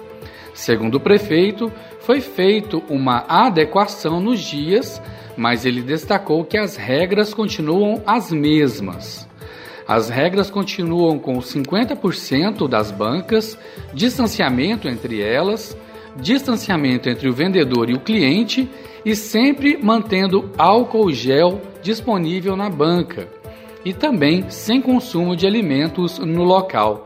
Segundo 0.53 0.96
o 0.96 1.00
prefeito, 1.00 1.72
foi 2.01 2.22
feita 2.22 2.77
uma 2.89 3.25
adequação 3.27 4.19
nos 4.19 4.39
dias 4.39 5.01
mas 5.39 5.65
ele 5.65 5.81
destacou 5.81 6.43
que 6.43 6.58
as 6.58 6.75
regras 6.75 7.34
continuam 7.34 8.03
as 8.05 8.29
mesmas. 8.29 9.25
As 9.88 10.10
regras 10.10 10.51
continuam 10.51 11.17
com 11.17 11.39
50% 11.39 12.67
das 12.67 12.91
bancas, 12.91 13.58
distanciamento 13.93 14.89
entre 14.89 15.22
elas, 15.22 15.77
distanciamento 16.17 17.10
entre 17.10 17.29
o 17.29 17.34
vendedor 17.34 17.89
e 17.89 17.93
o 17.93 18.01
cliente 18.01 18.69
e 19.05 19.15
sempre 19.15 19.79
mantendo 19.81 20.51
álcool 20.58 21.10
gel 21.10 21.62
disponível 21.81 22.58
na 22.58 22.69
banca 22.69 23.38
e 23.83 23.93
também 23.93 24.50
sem 24.50 24.81
consumo 24.81 25.36
de 25.36 25.48
alimentos 25.48 26.19
no 26.19 26.43
local. 26.43 27.05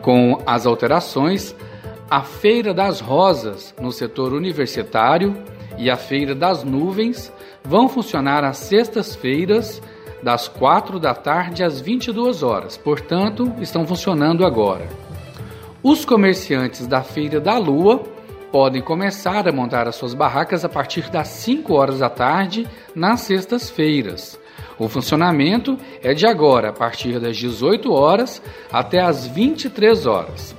Com 0.00 0.38
as 0.46 0.66
alterações, 0.66 1.54
a 2.10 2.22
Feira 2.22 2.74
das 2.74 3.00
Rosas 3.00 3.74
no 3.80 3.92
setor 3.92 4.32
universitário 4.32 5.36
e 5.78 5.90
a 5.90 5.96
Feira 5.96 6.34
das 6.34 6.64
Nuvens 6.64 7.32
vão 7.64 7.88
funcionar 7.88 8.44
às 8.44 8.58
sextas-feiras, 8.58 9.80
das 10.22 10.46
4 10.46 11.00
da 11.00 11.14
tarde 11.14 11.64
às 11.64 11.80
22 11.80 12.42
horas, 12.42 12.76
portanto, 12.76 13.52
estão 13.60 13.86
funcionando 13.86 14.46
agora. 14.46 14.88
Os 15.82 16.04
comerciantes 16.04 16.86
da 16.86 17.02
Feira 17.02 17.40
da 17.40 17.58
Lua 17.58 18.04
podem 18.52 18.80
começar 18.80 19.48
a 19.48 19.52
montar 19.52 19.88
as 19.88 19.96
suas 19.96 20.14
barracas 20.14 20.64
a 20.64 20.68
partir 20.68 21.10
das 21.10 21.28
5 21.28 21.74
horas 21.74 21.98
da 21.98 22.08
tarde 22.08 22.68
nas 22.94 23.22
sextas-feiras. 23.22 24.38
O 24.78 24.88
funcionamento 24.88 25.78
é 26.02 26.14
de 26.14 26.26
agora, 26.26 26.70
a 26.70 26.72
partir 26.72 27.18
das 27.20 27.36
18 27.36 27.92
horas 27.92 28.42
até 28.70 29.00
as 29.00 29.26
23 29.26 30.06
horas. 30.06 30.54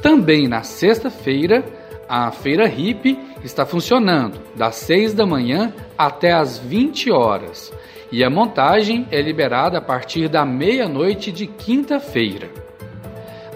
Também 0.00 0.46
na 0.46 0.62
sexta-feira, 0.62 1.64
a 2.08 2.30
Feira 2.30 2.66
Hip 2.66 3.18
está 3.42 3.64
funcionando 3.64 4.38
das 4.54 4.76
6 4.76 5.14
da 5.14 5.26
manhã 5.26 5.72
até 5.96 6.32
as 6.32 6.58
20 6.58 7.10
horas 7.10 7.72
e 8.12 8.22
a 8.22 8.30
montagem 8.30 9.08
é 9.10 9.20
liberada 9.20 9.78
a 9.78 9.80
partir 9.80 10.28
da 10.28 10.44
meia-noite 10.44 11.32
de 11.32 11.46
quinta-feira. 11.46 12.50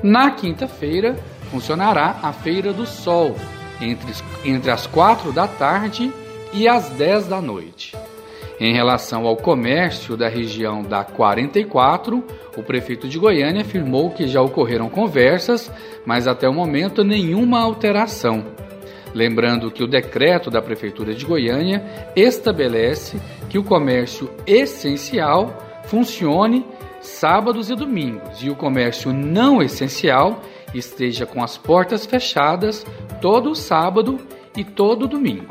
Na 0.03 0.31
quinta-feira, 0.31 1.17
funcionará 1.51 2.19
a 2.23 2.33
Feira 2.33 2.73
do 2.73 2.87
Sol, 2.87 3.37
entre, 3.81 4.13
entre 4.45 4.71
as 4.71 4.87
4 4.87 5.33
da 5.33 5.47
tarde 5.47 6.13
e 6.53 6.67
as 6.67 6.89
10 6.91 7.29
da 7.29 7.41
noite. 7.41 7.97
Em 8.61 8.73
relação 8.73 9.25
ao 9.25 9.37
comércio 9.37 10.17
da 10.17 10.29
região 10.29 10.83
da 10.83 11.05
44, 11.05 12.25
o 12.57 12.63
prefeito 12.63 13.09
de 13.09 13.17
Goiânia 13.17 13.63
afirmou 13.63 14.11
que 14.11 14.27
já 14.27 14.43
ocorreram 14.43 14.89
conversas, 14.89 15.71
mas 16.05 16.27
até 16.27 16.49
o 16.49 16.53
momento 16.53 17.05
nenhuma 17.05 17.61
alteração. 17.61 18.45
Lembrando 19.15 19.71
que 19.71 19.83
o 19.83 19.87
decreto 19.87 20.51
da 20.51 20.61
Prefeitura 20.61 21.15
de 21.15 21.25
Goiânia 21.25 21.85
estabelece 22.17 23.21
que 23.49 23.59
o 23.59 23.65
comércio 23.65 24.29
essencial 24.47 25.57
funcione 25.85 26.67
sábados 27.01 27.71
e 27.71 27.77
domingos 27.77 28.43
e 28.43 28.51
o 28.51 28.57
comércio 28.57 29.13
não 29.13 29.63
essencial 29.63 30.43
esteja 30.75 31.25
com 31.25 31.43
as 31.43 31.57
portas 31.57 32.05
fechadas 32.05 32.85
todo 33.21 33.55
sábado 33.55 34.19
e 34.57 34.65
todo 34.65 35.09
domingo. 35.09 35.47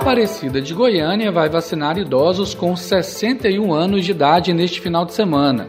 Aparecida 0.00 0.62
de 0.62 0.72
Goiânia 0.72 1.30
vai 1.30 1.50
vacinar 1.50 1.98
idosos 1.98 2.54
com 2.54 2.74
61 2.74 3.70
anos 3.70 4.02
de 4.02 4.12
idade 4.12 4.54
neste 4.54 4.80
final 4.80 5.04
de 5.04 5.12
semana. 5.12 5.68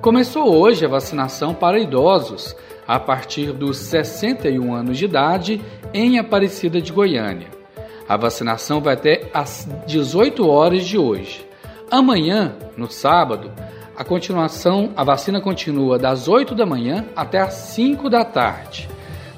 Começou 0.00 0.56
hoje 0.56 0.86
a 0.86 0.88
vacinação 0.88 1.52
para 1.52 1.80
idosos 1.80 2.54
a 2.86 3.00
partir 3.00 3.52
dos 3.52 3.78
61 3.78 4.72
anos 4.72 4.96
de 4.96 5.06
idade 5.06 5.60
em 5.92 6.20
Aparecida 6.20 6.80
de 6.80 6.92
Goiânia. 6.92 7.48
A 8.08 8.16
vacinação 8.16 8.80
vai 8.80 8.94
até 8.94 9.28
às 9.34 9.68
18 9.88 10.48
horas 10.48 10.84
de 10.84 10.96
hoje. 10.96 11.44
Amanhã, 11.90 12.54
no 12.76 12.88
sábado, 12.88 13.50
a 13.96 14.04
continuação, 14.04 14.92
a 14.96 15.02
vacina 15.02 15.40
continua 15.40 15.98
das 15.98 16.28
8 16.28 16.54
da 16.54 16.64
manhã 16.64 17.06
até 17.16 17.40
às 17.40 17.54
5 17.54 18.08
da 18.08 18.24
tarde. 18.24 18.88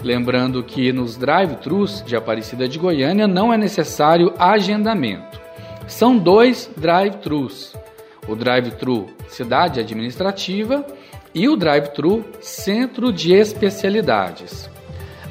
Lembrando 0.07 0.63
que 0.63 0.93
nos 0.93 1.17
drive-thrus 1.17 2.01
de 2.07 2.15
Aparecida 2.15 2.69
de 2.69 2.79
Goiânia 2.79 3.27
não 3.27 3.53
é 3.53 3.59
necessário 3.59 4.33
agendamento. 4.39 5.41
São 5.89 6.17
dois 6.17 6.71
drive-thrus: 6.77 7.75
o 8.29 8.37
drive-thru 8.37 9.09
Cidade 9.27 9.81
Administrativa 9.81 10.87
e 11.35 11.49
o 11.49 11.57
drive-thru 11.57 12.25
Centro 12.41 13.13
de 13.13 13.35
Especialidades. 13.35 14.71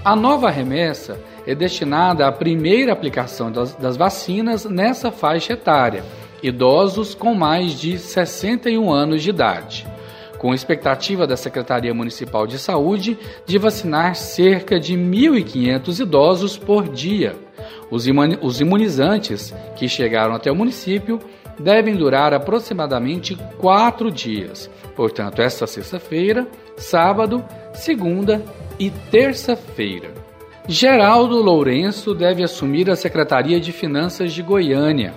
A 0.04 0.14
nova 0.14 0.50
remessa 0.50 1.18
é 1.48 1.56
destinada 1.56 2.28
à 2.28 2.32
primeira 2.34 2.92
aplicação 2.92 3.50
das, 3.50 3.74
das 3.76 3.96
vacinas 3.96 4.66
nessa 4.66 5.10
faixa 5.10 5.54
etária, 5.54 6.04
idosos 6.44 7.16
com 7.16 7.34
mais 7.34 7.80
de 7.80 7.98
61 7.98 8.92
anos 8.92 9.24
de 9.24 9.30
idade 9.30 9.95
com 10.46 10.54
expectativa 10.54 11.26
da 11.26 11.36
Secretaria 11.36 11.92
Municipal 11.92 12.46
de 12.46 12.60
Saúde 12.60 13.18
de 13.48 13.58
vacinar 13.58 14.16
cerca 14.16 14.80
de 14.80 14.96
1.500 14.96 16.02
idosos 16.02 16.56
por 16.56 16.88
dia. 16.88 17.36
Os 17.90 18.62
imunizantes 18.62 19.52
que 19.76 19.90
chegaram 19.90 20.36
até 20.36 20.52
o 20.52 20.56
município 20.56 21.20
devem 21.58 21.96
durar 21.96 22.32
aproximadamente 22.32 23.36
quatro 23.58 24.12
dias, 24.12 24.70
portanto, 24.96 25.42
esta 25.42 25.66
sexta-feira, 25.66 26.48
sábado, 26.78 27.44
segunda 27.74 28.40
e 28.78 28.92
terça-feira. 28.92 30.14
Geraldo 30.68 31.42
Lourenço 31.42 32.14
deve 32.14 32.44
assumir 32.44 32.88
a 32.92 32.96
Secretaria 32.96 33.60
de 33.60 33.72
Finanças 33.72 34.32
de 34.32 34.44
Goiânia 34.44 35.12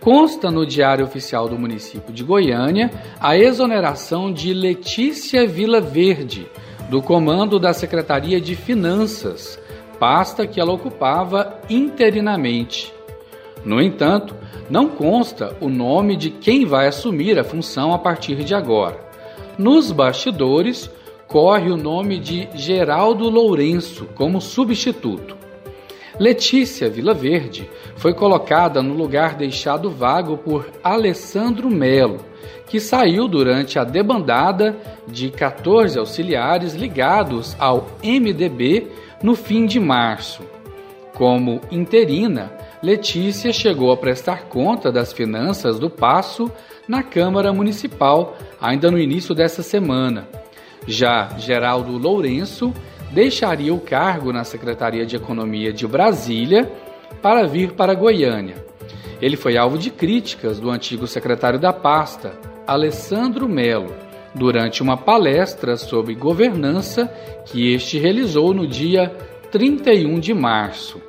consta 0.00 0.50
no 0.50 0.66
Diário 0.66 1.04
Oficial 1.04 1.48
do 1.48 1.58
município 1.58 2.12
de 2.12 2.24
Goiânia 2.24 2.90
a 3.20 3.36
exoneração 3.36 4.32
de 4.32 4.52
Letícia 4.52 5.46
Vila 5.46 5.80
Verde, 5.80 6.48
do 6.88 7.02
comando 7.02 7.58
da 7.58 7.72
Secretaria 7.72 8.40
de 8.40 8.56
Finanças, 8.56 9.60
pasta 9.98 10.46
que 10.46 10.58
ela 10.58 10.72
ocupava 10.72 11.60
interinamente. 11.68 12.92
No 13.64 13.80
entanto, 13.80 14.34
não 14.70 14.88
consta 14.88 15.56
o 15.60 15.68
nome 15.68 16.16
de 16.16 16.30
quem 16.30 16.64
vai 16.64 16.88
assumir 16.88 17.38
a 17.38 17.44
função 17.44 17.92
a 17.92 17.98
partir 17.98 18.36
de 18.36 18.54
agora. 18.54 18.98
Nos 19.58 19.92
bastidores, 19.92 20.90
corre 21.28 21.70
o 21.70 21.76
nome 21.76 22.18
de 22.18 22.48
Geraldo 22.54 23.28
Lourenço 23.28 24.06
como 24.14 24.40
substituto. 24.40 25.36
Letícia 26.20 26.90
Vilaverde 26.90 27.70
foi 27.96 28.12
colocada 28.12 28.82
no 28.82 28.92
lugar 28.92 29.36
deixado 29.36 29.90
vago 29.90 30.36
por 30.36 30.68
Alessandro 30.84 31.70
Melo, 31.70 32.18
que 32.66 32.78
saiu 32.78 33.26
durante 33.26 33.78
a 33.78 33.84
debandada 33.84 34.76
de 35.08 35.30
14 35.30 35.98
auxiliares 35.98 36.74
ligados 36.74 37.56
ao 37.58 37.86
MDB 38.04 38.88
no 39.22 39.34
fim 39.34 39.64
de 39.64 39.80
março. 39.80 40.42
Como 41.14 41.62
interina, 41.70 42.52
Letícia 42.82 43.50
chegou 43.50 43.90
a 43.90 43.96
prestar 43.96 44.42
conta 44.42 44.92
das 44.92 45.14
finanças 45.14 45.78
do 45.78 45.88
Passo 45.88 46.52
na 46.86 47.02
Câmara 47.02 47.50
Municipal 47.50 48.36
ainda 48.60 48.90
no 48.90 48.98
início 48.98 49.34
dessa 49.34 49.62
semana. 49.62 50.28
Já 50.86 51.30
Geraldo 51.38 51.96
Lourenço 51.96 52.74
deixaria 53.10 53.74
o 53.74 53.80
cargo 53.80 54.32
na 54.32 54.44
Secretaria 54.44 55.04
de 55.04 55.16
Economia 55.16 55.72
de 55.72 55.86
Brasília 55.86 56.70
para 57.20 57.46
vir 57.46 57.72
para 57.72 57.94
Goiânia. 57.94 58.64
Ele 59.20 59.36
foi 59.36 59.56
alvo 59.56 59.76
de 59.76 59.90
críticas 59.90 60.58
do 60.58 60.70
antigo 60.70 61.06
secretário 61.06 61.58
da 61.58 61.72
pasta, 61.72 62.32
Alessandro 62.66 63.48
Melo, 63.48 63.92
durante 64.34 64.82
uma 64.82 64.96
palestra 64.96 65.76
sobre 65.76 66.14
governança 66.14 67.06
que 67.46 67.74
este 67.74 67.98
realizou 67.98 68.54
no 68.54 68.66
dia 68.66 69.08
31 69.50 70.18
de 70.20 70.32
março. 70.32 71.00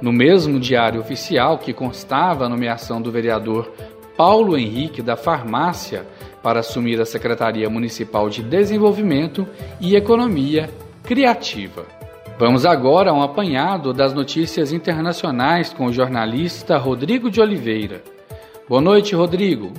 No 0.00 0.12
mesmo 0.12 0.60
diário 0.60 1.00
oficial 1.00 1.58
que 1.58 1.72
constava 1.72 2.44
a 2.44 2.48
nomeação 2.48 3.02
do 3.02 3.10
vereador 3.10 3.70
Paulo 4.16 4.56
Henrique 4.56 5.02
da 5.02 5.16
Farmácia 5.16 6.06
para 6.42 6.60
assumir 6.60 7.00
a 7.00 7.06
Secretaria 7.06 7.68
Municipal 7.68 8.28
de 8.28 8.42
Desenvolvimento 8.42 9.46
e 9.80 9.96
Economia 9.96 10.70
Criativa. 11.10 11.86
Vamos 12.38 12.64
agora 12.64 13.10
a 13.10 13.12
um 13.12 13.20
apanhado 13.20 13.92
das 13.92 14.14
notícias 14.14 14.70
internacionais 14.70 15.72
com 15.72 15.86
o 15.86 15.92
jornalista 15.92 16.78
Rodrigo 16.78 17.28
de 17.28 17.40
Oliveira. 17.40 18.04
Boa 18.68 18.80
noite, 18.80 19.16
Rodrigo. 19.16 19.72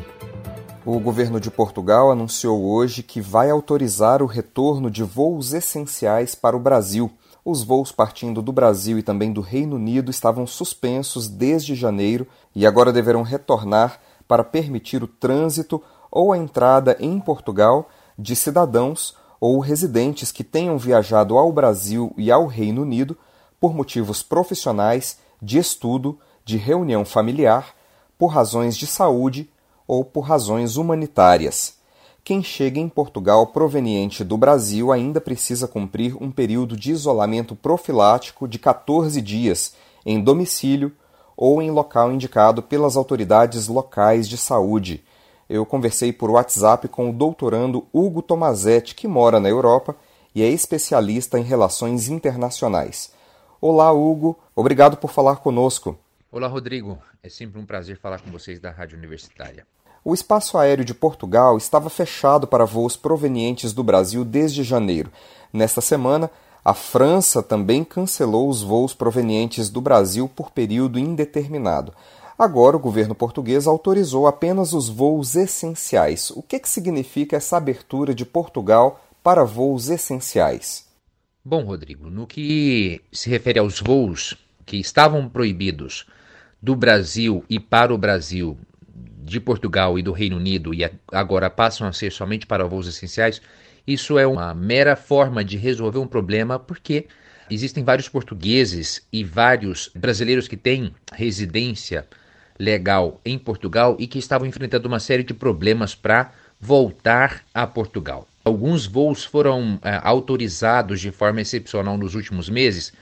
O 0.85 0.99
governo 0.99 1.39
de 1.39 1.49
Portugal 1.49 2.11
anunciou 2.11 2.61
hoje 2.69 3.01
que 3.01 3.21
vai 3.21 3.49
autorizar 3.49 4.21
o 4.21 4.25
retorno 4.25 4.91
de 4.91 5.03
voos 5.03 5.53
essenciais 5.53 6.35
para 6.35 6.57
o 6.57 6.59
Brasil 6.59 7.09
os 7.45 7.63
voos 7.63 7.93
partindo 7.93 8.41
do 8.41 8.51
Brasil 8.51 8.99
e 8.99 9.01
também 9.01 9.31
do 9.31 9.41
Reino 9.41 9.77
Unido 9.77 10.11
estavam 10.11 10.45
suspensos 10.45 11.27
desde 11.27 11.73
janeiro 11.73 12.27
e 12.53 12.67
agora 12.67 12.91
deverão 12.91 13.23
retornar 13.23 13.99
para 14.27 14.43
permitir 14.43 15.01
o 15.01 15.07
trânsito 15.07 15.81
ou 16.11 16.33
a 16.33 16.37
entrada 16.37 16.95
em 16.99 17.19
Portugal 17.19 17.89
de 18.17 18.35
cidadãos 18.35 19.15
ou 19.41 19.59
residentes 19.59 20.31
que 20.31 20.43
tenham 20.43 20.77
viajado 20.77 21.37
ao 21.37 21.51
Brasil 21.51 22.13
e 22.15 22.31
ao 22.31 22.45
Reino 22.45 22.83
Unido 22.83 23.17
por 23.59 23.73
motivos 23.73 24.23
profissionais, 24.23 25.17
de 25.41 25.57
estudo, 25.57 26.17
de 26.45 26.55
reunião 26.55 27.03
familiar, 27.03 27.75
por 28.17 28.27
razões 28.27 28.77
de 28.77 28.87
saúde 28.87 29.49
ou 29.85 30.05
por 30.05 30.21
razões 30.21 30.77
humanitárias 30.77 31.81
quem 32.23 32.43
chega 32.43 32.79
em 32.79 32.87
Portugal 32.87 33.47
proveniente 33.47 34.23
do 34.23 34.37
Brasil 34.37 34.91
ainda 34.91 35.19
precisa 35.19 35.67
cumprir 35.67 36.15
um 36.21 36.29
período 36.29 36.77
de 36.77 36.91
isolamento 36.91 37.55
profilático 37.55 38.47
de 38.47 38.59
14 38.59 39.19
dias 39.21 39.73
em 40.05 40.21
domicílio 40.21 40.91
ou 41.35 41.61
em 41.61 41.71
local 41.71 42.11
indicado 42.11 42.61
pelas 42.61 42.95
autoridades 42.95 43.67
locais 43.67 44.29
de 44.29 44.37
saúde. 44.37 45.03
Eu 45.53 45.65
conversei 45.65 46.13
por 46.13 46.29
WhatsApp 46.29 46.87
com 46.87 47.09
o 47.09 47.13
doutorando 47.13 47.85
Hugo 47.91 48.21
Tomazetti, 48.21 48.95
que 48.95 49.05
mora 49.05 49.37
na 49.37 49.49
Europa 49.49 49.97
e 50.33 50.41
é 50.41 50.47
especialista 50.47 51.37
em 51.37 51.43
relações 51.43 52.07
internacionais. 52.07 53.11
Olá, 53.59 53.91
Hugo. 53.91 54.39
Obrigado 54.55 54.95
por 54.95 55.11
falar 55.11 55.35
conosco. 55.35 55.99
Olá, 56.31 56.47
Rodrigo. 56.47 56.97
É 57.21 57.27
sempre 57.27 57.59
um 57.59 57.65
prazer 57.65 57.99
falar 57.99 58.21
com 58.21 58.31
vocês 58.31 58.61
da 58.61 58.71
Rádio 58.71 58.97
Universitária. 58.97 59.67
O 60.05 60.13
espaço 60.13 60.57
aéreo 60.57 60.85
de 60.85 60.93
Portugal 60.93 61.57
estava 61.57 61.89
fechado 61.89 62.47
para 62.47 62.63
voos 62.63 62.95
provenientes 62.95 63.73
do 63.73 63.83
Brasil 63.83 64.23
desde 64.23 64.63
janeiro. 64.63 65.11
Nesta 65.51 65.81
semana, 65.81 66.31
a 66.63 66.73
França 66.73 67.43
também 67.43 67.83
cancelou 67.83 68.47
os 68.47 68.61
voos 68.61 68.93
provenientes 68.93 69.69
do 69.69 69.81
Brasil 69.81 70.29
por 70.33 70.49
período 70.49 70.97
indeterminado. 70.97 71.93
Agora, 72.41 72.75
o 72.75 72.79
governo 72.79 73.13
português 73.13 73.67
autorizou 73.67 74.25
apenas 74.25 74.73
os 74.73 74.89
voos 74.89 75.35
essenciais. 75.35 76.31
O 76.31 76.41
que, 76.41 76.57
que 76.57 76.67
significa 76.67 77.37
essa 77.37 77.55
abertura 77.55 78.15
de 78.15 78.25
Portugal 78.25 79.05
para 79.21 79.43
voos 79.43 79.91
essenciais? 79.91 80.87
Bom, 81.45 81.63
Rodrigo, 81.63 82.09
no 82.09 82.25
que 82.25 82.99
se 83.11 83.29
refere 83.29 83.59
aos 83.59 83.79
voos 83.79 84.35
que 84.65 84.77
estavam 84.77 85.29
proibidos 85.29 86.07
do 86.59 86.75
Brasil 86.75 87.45
e 87.47 87.59
para 87.59 87.93
o 87.93 87.97
Brasil 87.99 88.57
de 89.23 89.39
Portugal 89.39 89.99
e 89.99 90.01
do 90.01 90.11
Reino 90.11 90.37
Unido 90.37 90.73
e 90.73 90.79
agora 91.11 91.47
passam 91.47 91.85
a 91.85 91.93
ser 91.93 92.11
somente 92.11 92.47
para 92.47 92.65
voos 92.65 92.87
essenciais, 92.87 93.39
isso 93.85 94.17
é 94.17 94.25
uma 94.25 94.51
mera 94.55 94.95
forma 94.95 95.45
de 95.45 95.57
resolver 95.57 95.99
um 95.99 96.07
problema, 96.07 96.57
porque 96.57 97.05
existem 97.51 97.83
vários 97.83 98.09
portugueses 98.09 99.05
e 99.13 99.23
vários 99.23 99.91
brasileiros 99.95 100.47
que 100.47 100.57
têm 100.57 100.95
residência 101.13 102.07
legal 102.61 103.19
em 103.25 103.39
Portugal 103.39 103.95
e 103.97 104.05
que 104.05 104.19
estavam 104.19 104.47
enfrentando 104.47 104.87
uma 104.87 104.99
série 104.99 105.23
de 105.23 105.33
problemas 105.33 105.95
para 105.95 106.31
voltar 106.59 107.43
a 107.51 107.65
Portugal. 107.65 108.27
Alguns 108.45 108.85
voos 108.85 109.25
foram 109.25 109.79
é, 109.81 109.99
autorizados 110.03 111.01
de 111.01 111.11
forma 111.11 111.41
excepcional 111.41 111.97
nos 111.97 112.13
últimos 112.13 112.49
meses 112.49 112.93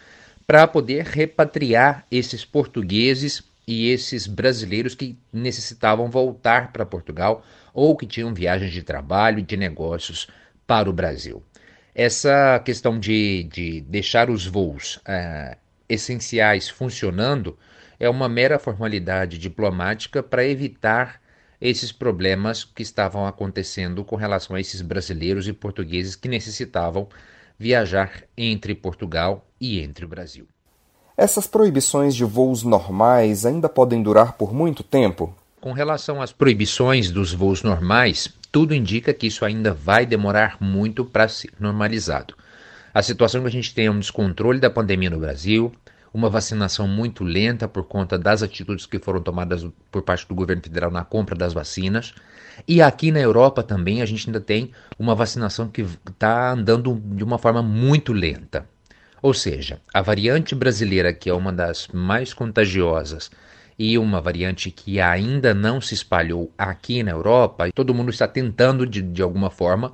para 0.48 0.66
poder 0.66 1.06
repatriar 1.06 2.06
esses 2.10 2.46
portugueses 2.46 3.44
e 3.68 3.90
esses 3.90 4.28
brasileiros 4.28 4.96
que 4.96 5.18
necessitavam 5.32 6.10
voltar 6.10 6.72
para 6.72 6.86
Portugal 6.86 7.46
ou 7.74 7.96
que 7.98 8.08
tinham 8.08 8.34
viagens 8.34 8.72
de 8.72 8.82
trabalho 8.82 9.40
e 9.40 9.44
de 9.44 9.58
negócios 9.58 10.28
para 10.66 10.90
o 10.90 10.94
Brasil. 10.94 11.44
Essa 11.94 12.60
questão 12.64 12.98
de, 12.98 13.44
de 13.44 13.82
deixar 13.82 14.30
os 14.30 14.48
voos 14.48 14.98
uh, 14.98 15.56
essenciais 15.88 16.70
funcionando 16.70 17.58
é 18.00 18.10
uma 18.10 18.30
mera 18.30 18.58
formalidade 18.58 19.38
diplomática 19.38 20.24
para 20.24 20.46
evitar 20.46 21.20
esses 21.60 21.92
problemas 21.92 22.64
que 22.64 22.82
estavam 22.82 23.28
acontecendo 23.28 24.04
com 24.06 24.16
relação 24.16 24.56
a 24.56 24.62
esses 24.62 24.82
brasileiros 24.82 25.48
e 25.48 25.54
portugueses 25.54 26.16
que 26.16 26.30
necessitavam 26.30 27.08
viajar 27.58 28.24
entre 28.38 28.74
Portugal 28.74 29.46
e 29.60 29.82
entre 29.82 30.06
o 30.06 30.08
Brasil. 30.08 30.48
Essas 31.18 31.46
proibições 31.46 32.16
de 32.16 32.24
voos 32.24 32.64
normais 32.64 33.46
ainda 33.46 33.68
podem 33.68 34.02
durar 34.02 34.34
por 34.34 34.54
muito 34.54 34.84
tempo? 34.84 35.36
Com 35.60 35.74
relação 35.74 36.22
às 36.22 36.32
proibições 36.32 37.12
dos 37.12 37.34
voos 37.34 37.62
normais, 37.62 38.34
tudo 38.50 38.74
indica 38.74 39.14
que 39.14 39.28
isso 39.28 39.44
ainda 39.44 39.74
vai 39.74 40.06
demorar 40.06 40.56
muito 40.62 41.04
para 41.04 41.28
ser 41.28 41.52
normalizado. 41.60 42.34
A 42.94 43.04
situação 43.04 43.42
que 43.42 43.48
a 43.48 43.52
gente 43.52 43.74
tem 43.74 43.88
é 43.88 43.92
um 43.92 44.00
descontrole 44.00 44.62
da 44.62 44.70
pandemia 44.70 45.10
no 45.10 45.20
Brasil, 45.20 45.74
uma 46.14 46.30
vacinação 46.30 46.88
muito 46.88 47.24
lenta 47.24 47.68
por 47.68 47.84
conta 47.84 48.18
das 48.18 48.42
atitudes 48.42 48.86
que 48.86 49.00
foram 49.00 49.22
tomadas 49.22 49.66
por 49.92 50.02
parte 50.02 50.28
do 50.28 50.36
governo 50.36 50.62
federal 50.62 50.92
na 50.92 51.04
compra 51.04 51.36
das 51.36 51.54
vacinas. 51.54 52.14
E 52.68 52.82
aqui 52.82 53.12
na 53.12 53.20
Europa 53.20 53.64
também 53.64 54.02
a 54.02 54.06
gente 54.06 54.28
ainda 54.28 54.42
tem 54.42 54.72
uma 54.98 55.16
vacinação 55.16 55.68
que 55.68 55.82
está 55.82 56.52
andando 56.52 57.02
de 57.16 57.24
uma 57.24 57.38
forma 57.38 57.62
muito 57.62 58.12
lenta. 58.12 58.66
Ou 59.22 59.34
seja, 59.34 59.82
a 59.94 60.02
variante 60.02 60.56
brasileira, 60.56 61.14
que 61.14 61.30
é 61.30 61.34
uma 61.34 61.52
das 61.52 61.88
mais 61.90 62.34
contagiosas, 62.34 63.30
e 63.80 63.98
uma 63.98 64.20
variante 64.20 64.70
que 64.72 65.00
ainda 65.00 65.54
não 65.54 65.80
se 65.80 65.94
espalhou 65.94 66.52
aqui 66.58 67.02
na 67.02 67.12
Europa, 67.12 67.70
todo 67.74 67.94
mundo 67.94 68.10
está 68.10 68.28
tentando, 68.28 68.86
de, 68.86 69.02
de 69.02 69.22
alguma 69.22 69.50
forma, 69.50 69.94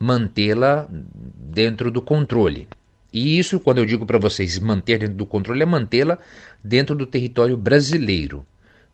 mantê-la 0.00 0.88
dentro 0.90 1.92
do 1.92 2.02
controle. 2.02 2.66
E 3.12 3.38
isso, 3.38 3.58
quando 3.58 3.78
eu 3.78 3.86
digo 3.86 4.06
para 4.06 4.18
vocês 4.18 4.58
manter 4.58 4.98
dentro 4.98 5.14
do 5.16 5.26
controle, 5.26 5.62
é 5.62 5.66
mantê-la 5.66 6.18
dentro 6.62 6.94
do 6.94 7.06
território 7.06 7.56
brasileiro. 7.56 8.46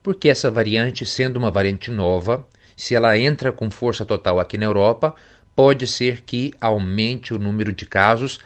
Porque 0.03 0.29
essa 0.29 0.51
variante, 0.51 1.05
sendo 1.05 1.37
uma 1.37 1.51
variante 1.51 1.91
nova, 1.91 2.47
se 2.77 2.95
ela 2.95 3.19
entra 3.19 3.53
com 3.53 3.71
força 3.71 4.05
total 4.05 4.39
aqui 4.41 4.57
na 4.57 4.67
Europa, 4.67 5.15
pode 5.55 5.87
ser 5.87 6.23
que 6.23 6.53
aumente 6.61 7.35
o 7.35 7.39
número 7.39 7.73
de 7.73 7.87
casos 7.87 8.39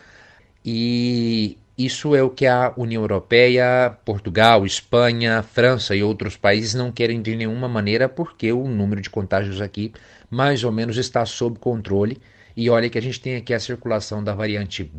e 0.64 1.58
isso 1.76 2.14
é 2.14 2.22
o 2.22 2.28
que 2.28 2.46
a 2.46 2.74
União 2.76 3.02
Europeia, 3.02 3.96
Portugal, 4.04 4.66
Espanha, 4.66 5.42
França 5.42 5.96
e 5.96 6.02
outros 6.02 6.36
países 6.36 6.74
não 6.74 6.92
querem 6.92 7.22
de 7.22 7.34
nenhuma 7.34 7.68
maneira, 7.68 8.08
porque 8.08 8.52
o 8.52 8.68
número 8.68 9.00
de 9.00 9.08
contágios 9.08 9.60
aqui 9.62 9.92
mais 10.30 10.62
ou 10.62 10.70
menos 10.70 10.98
está 10.98 11.24
sob 11.24 11.58
controle 11.58 12.20
E 12.56 12.68
olha 12.70 12.90
que 12.90 12.98
a 12.98 13.02
gente 13.02 13.20
tem 13.20 13.36
aqui 13.36 13.54
a 13.54 13.60
circulação 13.60 14.22
da 14.22 14.34
variante 14.34 14.90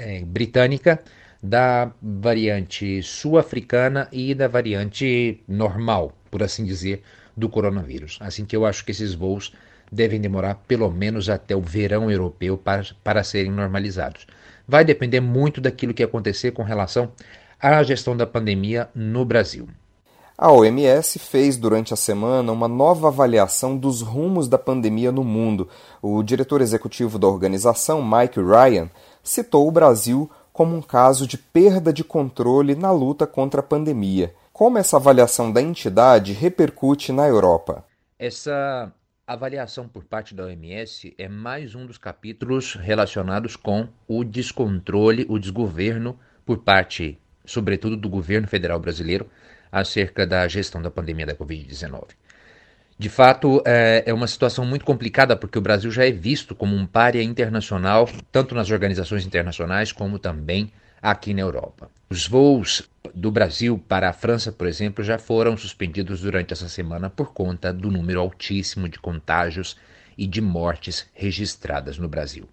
é, 0.00 0.24
britânica, 0.24 1.02
da 1.42 1.90
variante 2.02 3.02
sul-africana 3.02 4.08
e 4.12 4.34
da 4.34 4.46
variante 4.46 5.42
normal, 5.48 6.12
por 6.30 6.42
assim 6.42 6.64
dizer, 6.64 7.02
do 7.36 7.48
coronavírus. 7.48 8.18
Assim 8.20 8.44
que 8.44 8.54
eu 8.54 8.66
acho 8.66 8.84
que 8.84 8.90
esses 8.90 9.14
voos 9.14 9.52
devem 9.90 10.20
demorar 10.20 10.54
pelo 10.68 10.90
menos 10.90 11.28
até 11.28 11.56
o 11.56 11.60
verão 11.60 12.10
europeu 12.10 12.56
para, 12.56 12.84
para 13.02 13.24
serem 13.24 13.50
normalizados. 13.50 14.26
Vai 14.68 14.84
depender 14.84 15.20
muito 15.20 15.60
daquilo 15.60 15.94
que 15.94 16.02
acontecer 16.02 16.52
com 16.52 16.62
relação 16.62 17.10
à 17.58 17.82
gestão 17.82 18.16
da 18.16 18.26
pandemia 18.26 18.88
no 18.94 19.24
Brasil. 19.24 19.68
A 20.42 20.50
OMS 20.50 21.18
fez 21.18 21.58
durante 21.58 21.92
a 21.92 21.96
semana 21.96 22.50
uma 22.50 22.66
nova 22.66 23.08
avaliação 23.08 23.76
dos 23.76 24.00
rumos 24.00 24.48
da 24.48 24.56
pandemia 24.56 25.12
no 25.12 25.22
mundo. 25.22 25.68
O 26.00 26.22
diretor 26.22 26.62
executivo 26.62 27.18
da 27.18 27.26
organização, 27.26 28.02
Mike 28.02 28.40
Ryan, 28.40 28.88
citou 29.22 29.66
o 29.66 29.72
Brasil 29.72 30.30
como 30.52 30.76
um 30.76 30.82
caso 30.82 31.26
de 31.26 31.38
perda 31.38 31.92
de 31.92 32.04
controle 32.04 32.74
na 32.74 32.92
luta 32.92 33.26
contra 33.26 33.60
a 33.60 33.62
pandemia. 33.64 34.34
Como 34.52 34.78
essa 34.78 34.96
avaliação 34.96 35.50
da 35.50 35.62
entidade 35.62 36.32
repercute 36.32 37.12
na 37.12 37.26
Europa? 37.26 37.84
Essa 38.18 38.92
avaliação 39.26 39.88
por 39.88 40.04
parte 40.04 40.34
da 40.34 40.44
OMS 40.44 41.14
é 41.16 41.28
mais 41.28 41.74
um 41.74 41.86
dos 41.86 41.96
capítulos 41.96 42.74
relacionados 42.74 43.56
com 43.56 43.88
o 44.06 44.24
descontrole, 44.24 45.24
o 45.28 45.38
desgoverno 45.38 46.18
por 46.44 46.58
parte, 46.58 47.18
sobretudo, 47.44 47.96
do 47.96 48.08
governo 48.08 48.48
federal 48.48 48.78
brasileiro 48.80 49.26
acerca 49.70 50.26
da 50.26 50.46
gestão 50.48 50.82
da 50.82 50.90
pandemia 50.90 51.26
da 51.26 51.34
Covid-19. 51.34 52.08
De 53.00 53.08
fato, 53.08 53.62
é, 53.64 54.02
é 54.04 54.12
uma 54.12 54.26
situação 54.26 54.62
muito 54.66 54.84
complicada 54.84 55.34
porque 55.34 55.56
o 55.56 55.62
Brasil 55.62 55.90
já 55.90 56.04
é 56.04 56.10
visto 56.10 56.54
como 56.54 56.76
um 56.76 56.84
párea 56.84 57.22
internacional, 57.22 58.06
tanto 58.30 58.54
nas 58.54 58.70
organizações 58.70 59.24
internacionais 59.24 59.90
como 59.90 60.18
também 60.18 60.70
aqui 61.00 61.32
na 61.32 61.40
Europa. 61.40 61.90
Os 62.10 62.28
voos 62.28 62.90
do 63.14 63.30
Brasil 63.30 63.82
para 63.88 64.10
a 64.10 64.12
França, 64.12 64.52
por 64.52 64.66
exemplo, 64.66 65.02
já 65.02 65.18
foram 65.18 65.56
suspendidos 65.56 66.20
durante 66.20 66.52
essa 66.52 66.68
semana 66.68 67.08
por 67.08 67.32
conta 67.32 67.72
do 67.72 67.90
número 67.90 68.20
altíssimo 68.20 68.86
de 68.86 68.98
contágios 68.98 69.78
e 70.18 70.26
de 70.26 70.42
mortes 70.42 71.06
registradas 71.14 71.96
no 71.96 72.06
Brasil. 72.06 72.46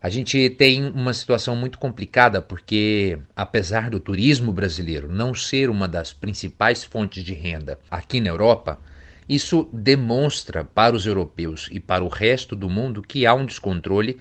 A 0.00 0.08
gente 0.08 0.50
tem 0.50 0.84
uma 0.86 1.12
situação 1.12 1.56
muito 1.56 1.80
complicada 1.80 2.40
porque, 2.40 3.18
apesar 3.34 3.90
do 3.90 3.98
turismo 3.98 4.52
brasileiro 4.52 5.12
não 5.12 5.34
ser 5.34 5.68
uma 5.68 5.88
das 5.88 6.12
principais 6.12 6.84
fontes 6.84 7.24
de 7.24 7.34
renda 7.34 7.76
aqui 7.90 8.20
na 8.20 8.28
Europa, 8.28 8.78
isso 9.28 9.68
demonstra 9.72 10.64
para 10.64 10.94
os 10.94 11.06
europeus 11.06 11.68
e 11.70 11.80
para 11.80 12.04
o 12.04 12.08
resto 12.08 12.54
do 12.54 12.68
mundo 12.68 13.02
que 13.02 13.26
há 13.26 13.34
um 13.34 13.46
descontrole 13.46 14.18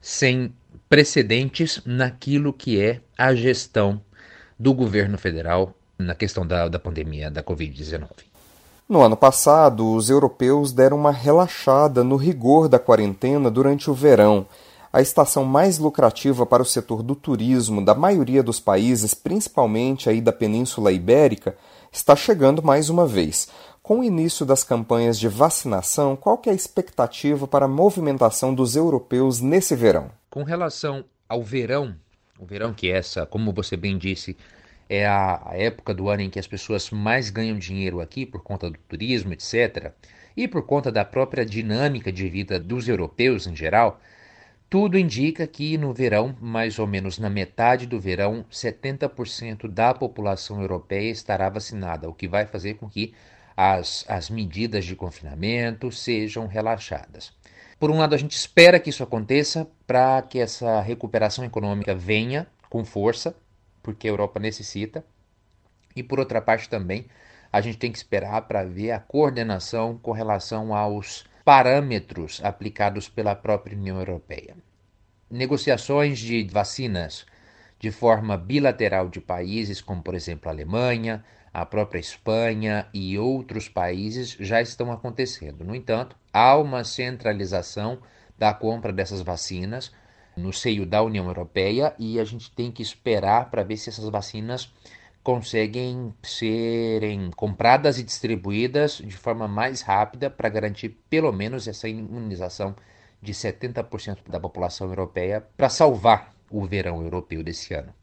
sem 0.00 0.52
precedentes 0.88 1.82
naquilo 1.84 2.52
que 2.52 2.80
é 2.80 3.00
a 3.18 3.34
gestão 3.34 4.00
do 4.58 4.72
governo 4.72 5.18
federal 5.18 5.74
na 5.98 6.14
questão 6.14 6.46
da, 6.46 6.68
da 6.68 6.78
pandemia 6.78 7.30
da 7.30 7.42
Covid-19. 7.42 8.06
No 8.88 9.02
ano 9.02 9.16
passado, 9.16 9.94
os 9.94 10.08
europeus 10.08 10.70
deram 10.70 10.96
uma 10.96 11.10
relaxada 11.10 12.04
no 12.04 12.14
rigor 12.16 12.68
da 12.68 12.78
quarentena 12.78 13.50
durante 13.50 13.90
o 13.90 13.94
verão. 13.94 14.46
A 14.92 15.02
estação 15.02 15.44
mais 15.44 15.78
lucrativa 15.78 16.46
para 16.46 16.62
o 16.62 16.66
setor 16.66 17.02
do 17.02 17.16
turismo 17.16 17.84
da 17.84 17.94
maioria 17.94 18.42
dos 18.42 18.60
países, 18.60 19.12
principalmente 19.12 20.08
aí 20.08 20.20
da 20.20 20.32
Península 20.32 20.92
Ibérica, 20.92 21.56
está 21.92 22.14
chegando 22.14 22.62
mais 22.62 22.88
uma 22.88 23.06
vez. 23.06 23.48
Com 23.86 24.00
o 24.00 24.02
início 24.02 24.44
das 24.44 24.64
campanhas 24.64 25.16
de 25.16 25.28
vacinação, 25.28 26.16
qual 26.16 26.42
é 26.44 26.50
a 26.50 26.52
expectativa 26.54 27.46
para 27.46 27.66
a 27.66 27.68
movimentação 27.68 28.52
dos 28.52 28.74
europeus 28.74 29.40
nesse 29.40 29.76
verão? 29.76 30.10
Com 30.28 30.42
relação 30.42 31.04
ao 31.28 31.40
verão, 31.40 31.94
o 32.36 32.44
verão 32.44 32.74
que 32.74 32.90
é 32.90 32.96
essa, 32.96 33.24
como 33.24 33.52
você 33.52 33.76
bem 33.76 33.96
disse, 33.96 34.36
é 34.88 35.06
a, 35.06 35.40
a 35.50 35.56
época 35.56 35.94
do 35.94 36.08
ano 36.08 36.22
em 36.22 36.28
que 36.28 36.40
as 36.40 36.48
pessoas 36.48 36.90
mais 36.90 37.30
ganham 37.30 37.56
dinheiro 37.56 38.00
aqui 38.00 38.26
por 38.26 38.42
conta 38.42 38.68
do 38.68 38.76
turismo, 38.88 39.32
etc., 39.32 39.92
e 40.36 40.48
por 40.48 40.62
conta 40.66 40.90
da 40.90 41.04
própria 41.04 41.46
dinâmica 41.46 42.10
de 42.10 42.28
vida 42.28 42.58
dos 42.58 42.88
europeus 42.88 43.46
em 43.46 43.54
geral, 43.54 44.00
tudo 44.68 44.98
indica 44.98 45.46
que 45.46 45.78
no 45.78 45.94
verão, 45.94 46.34
mais 46.40 46.80
ou 46.80 46.88
menos 46.88 47.20
na 47.20 47.30
metade 47.30 47.86
do 47.86 48.00
verão, 48.00 48.44
70% 48.50 49.68
da 49.68 49.94
população 49.94 50.60
europeia 50.60 51.08
estará 51.08 51.48
vacinada, 51.48 52.08
o 52.08 52.12
que 52.12 52.26
vai 52.26 52.46
fazer 52.46 52.74
com 52.74 52.88
que 52.88 53.14
as, 53.56 54.04
as 54.06 54.28
medidas 54.28 54.84
de 54.84 54.94
confinamento 54.94 55.90
sejam 55.90 56.46
relaxadas. 56.46 57.32
Por 57.78 57.90
um 57.90 57.98
lado, 57.98 58.14
a 58.14 58.18
gente 58.18 58.36
espera 58.36 58.78
que 58.78 58.90
isso 58.90 59.02
aconteça 59.02 59.66
para 59.86 60.22
que 60.22 60.38
essa 60.38 60.80
recuperação 60.80 61.44
econômica 61.44 61.94
venha 61.94 62.46
com 62.68 62.84
força, 62.84 63.34
porque 63.82 64.06
a 64.06 64.10
Europa 64.10 64.40
necessita. 64.40 65.04
E 65.94 66.02
por 66.02 66.18
outra 66.18 66.40
parte 66.40 66.68
também, 66.68 67.06
a 67.52 67.60
gente 67.60 67.78
tem 67.78 67.90
que 67.90 67.98
esperar 67.98 68.42
para 68.42 68.64
ver 68.64 68.92
a 68.92 68.98
coordenação 68.98 69.98
com 69.98 70.12
relação 70.12 70.74
aos 70.74 71.24
parâmetros 71.44 72.40
aplicados 72.42 73.08
pela 73.08 73.34
própria 73.34 73.76
União 73.76 73.98
Europeia. 73.98 74.56
Negociações 75.30 76.18
de 76.18 76.46
vacinas 76.50 77.24
de 77.78 77.90
forma 77.90 78.36
bilateral 78.36 79.08
de 79.08 79.20
países 79.20 79.80
como, 79.80 80.02
por 80.02 80.14
exemplo, 80.14 80.48
a 80.48 80.52
Alemanha, 80.52 81.24
a 81.56 81.64
própria 81.64 81.98
Espanha 81.98 82.86
e 82.92 83.18
outros 83.18 83.66
países 83.66 84.36
já 84.38 84.60
estão 84.60 84.92
acontecendo. 84.92 85.64
No 85.64 85.74
entanto, 85.74 86.14
há 86.30 86.54
uma 86.54 86.84
centralização 86.84 87.98
da 88.38 88.52
compra 88.52 88.92
dessas 88.92 89.22
vacinas 89.22 89.90
no 90.36 90.52
seio 90.52 90.84
da 90.84 91.02
União 91.02 91.24
Europeia 91.24 91.94
e 91.98 92.20
a 92.20 92.24
gente 92.24 92.50
tem 92.50 92.70
que 92.70 92.82
esperar 92.82 93.48
para 93.50 93.62
ver 93.62 93.78
se 93.78 93.88
essas 93.88 94.06
vacinas 94.10 94.70
conseguem 95.22 96.12
serem 96.22 97.30
compradas 97.30 97.98
e 97.98 98.02
distribuídas 98.02 98.98
de 98.98 99.16
forma 99.16 99.48
mais 99.48 99.80
rápida 99.80 100.28
para 100.28 100.50
garantir 100.50 100.90
pelo 101.08 101.32
menos 101.32 101.66
essa 101.66 101.88
imunização 101.88 102.76
de 103.22 103.32
70% 103.32 104.28
da 104.28 104.38
população 104.38 104.88
europeia 104.88 105.42
para 105.56 105.70
salvar 105.70 106.34
o 106.50 106.66
verão 106.66 107.02
europeu 107.02 107.42
desse 107.42 107.72
ano. 107.72 107.94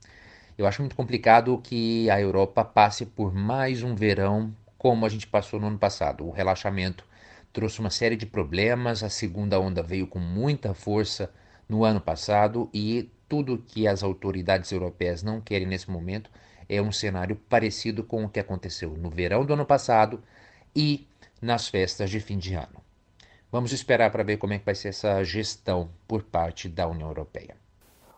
Eu 0.56 0.68
acho 0.68 0.82
muito 0.84 0.96
complicado 0.96 1.60
que 1.64 2.08
a 2.12 2.22
Europa 2.22 2.64
passe 2.64 3.08
por 3.08 3.34
mais 3.34 3.82
um 3.82 3.96
verão 3.96 4.56
como 4.78 5.06
a 5.06 5.10
gente 5.10 5.26
passou 5.26 5.60
no 5.60 5.66
ano 5.68 5.80
passado. 5.80 6.28
O 6.28 6.32
relaxamento 6.32 7.04
trouxe 7.52 7.80
uma 7.80 7.90
série 7.90 8.16
de 8.16 8.28
problemas, 8.28 9.02
a 9.02 9.10
segunda 9.10 9.60
onda 9.60 9.82
veio 9.82 10.06
com 10.06 10.20
muita 10.20 10.76
força 10.76 11.34
no 11.68 11.84
ano 11.84 12.00
passado 12.00 12.70
e 12.72 13.10
tudo 13.28 13.64
que 13.68 13.88
as 13.88 14.04
autoridades 14.04 14.72
europeias 14.72 15.24
não 15.24 15.42
querem 15.42 15.66
nesse 15.66 15.90
momento 15.90 16.30
é 16.70 16.80
um 16.80 16.92
cenário 16.92 17.36
parecido 17.36 18.04
com 18.04 18.24
o 18.24 18.30
que 18.30 18.40
aconteceu 18.40 18.92
no 18.92 19.10
verão 19.10 19.44
do 19.44 19.54
ano 19.54 19.66
passado 19.66 20.22
e 20.76 21.08
nas 21.42 21.68
festas 21.68 22.12
de 22.12 22.20
fim 22.20 22.38
de 22.38 22.54
ano. 22.54 22.84
Vamos 23.52 23.72
esperar 23.72 24.12
para 24.12 24.24
ver 24.24 24.38
como 24.38 24.54
é 24.54 24.60
que 24.60 24.66
vai 24.66 24.76
ser 24.76 24.90
essa 24.90 25.24
gestão 25.24 25.90
por 26.08 26.24
parte 26.24 26.70
da 26.70 26.88
União 26.88 27.08
Europeia. 27.08 27.63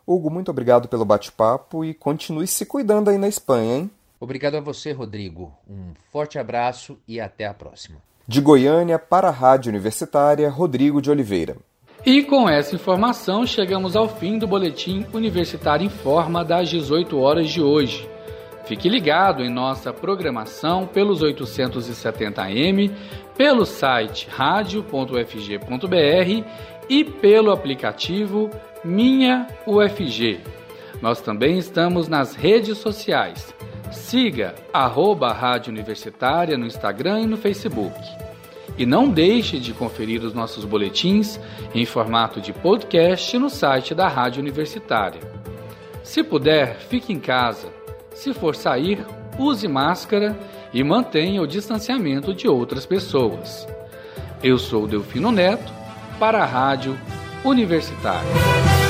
Hugo, 0.08 0.30
muito 0.30 0.52
obrigado 0.52 0.88
pelo 0.88 1.06
bate-papo 1.06 1.84
e 1.84 1.94
continue 1.94 2.48
se 2.48 2.66
cuidando 2.66 3.10
aí 3.10 3.18
na 3.18 3.28
Espanha, 3.28 3.78
hein? 3.78 3.92
Obrigado 4.20 4.56
a 4.56 4.62
você, 4.62 4.92
Rodrigo. 4.92 5.52
Um 5.70 5.94
forte 6.12 6.40
abraço 6.40 6.98
e 7.08 7.20
até 7.20 7.46
a 7.46 7.54
próxima. 7.54 7.98
De 8.28 8.42
Goiânia 8.42 8.98
para 8.98 9.28
a 9.28 9.32
Rádio 9.32 9.70
Universitária, 9.70 10.50
Rodrigo 10.50 11.02
de 11.02 11.12
Oliveira. 11.12 11.58
E 12.06 12.24
com 12.24 12.48
essa 12.48 12.76
informação 12.76 13.46
chegamos 13.48 13.96
ao 13.96 14.08
fim 14.08 14.38
do 14.38 14.48
boletim 14.48 15.06
Universitário 15.12 15.86
em 15.86 15.90
Forma 15.90 16.46
das 16.46 16.70
18 16.70 17.18
horas 17.18 17.50
de 17.50 17.62
hoje. 17.62 18.08
Fique 18.66 18.90
ligado 18.90 19.44
em 19.44 19.50
nossa 19.50 19.94
programação 19.94 20.88
pelos 20.88 21.22
870m, 21.22 22.92
pelo 23.38 23.66
site 23.66 24.28
radio.ufg.br 24.30 25.66
e 26.90 27.04
pelo 27.04 27.52
aplicativo 27.52 28.50
Minha 28.84 29.48
UFG. 29.68 30.40
Nós 31.02 31.22
também 31.22 31.60
estamos 31.60 32.08
nas 32.08 32.34
redes 32.34 32.80
sociais. 32.80 33.54
Siga 33.92 34.56
arroba 34.74 35.32
Rádio 35.32 35.72
Universitária 35.72 36.58
no 36.58 36.66
Instagram 36.66 37.22
e 37.22 37.28
no 37.28 37.38
Facebook. 37.38 38.00
E 38.78 38.86
não 38.86 39.10
deixe 39.10 39.60
de 39.60 39.74
conferir 39.74 40.24
os 40.24 40.34
nossos 40.34 40.66
boletins 40.66 41.40
em 41.74 41.86
formato 41.86 42.42
de 42.42 42.52
podcast 42.52 43.38
no 43.38 43.50
site 43.50 43.94
da 43.94 44.08
Rádio 44.08 44.42
Universitária. 44.42 45.22
Se 46.04 46.24
puder, 46.24 46.78
fique 46.78 47.14
em 47.14 47.20
casa. 47.20 47.85
Se 48.16 48.34
for 48.34 48.56
sair, 48.56 49.06
use 49.38 49.68
máscara 49.68 50.36
e 50.74 50.84
mantenha 50.84 51.42
o 51.42 51.48
distanciamento 51.48 52.34
de 52.34 52.48
outras 52.48 52.86
pessoas. 52.86 53.68
Eu 54.42 54.58
sou 54.58 54.88
Delfino 54.88 55.32
Neto 55.32 55.72
para 56.18 56.42
a 56.42 56.46
Rádio 56.46 56.98
Universitária. 57.44 58.85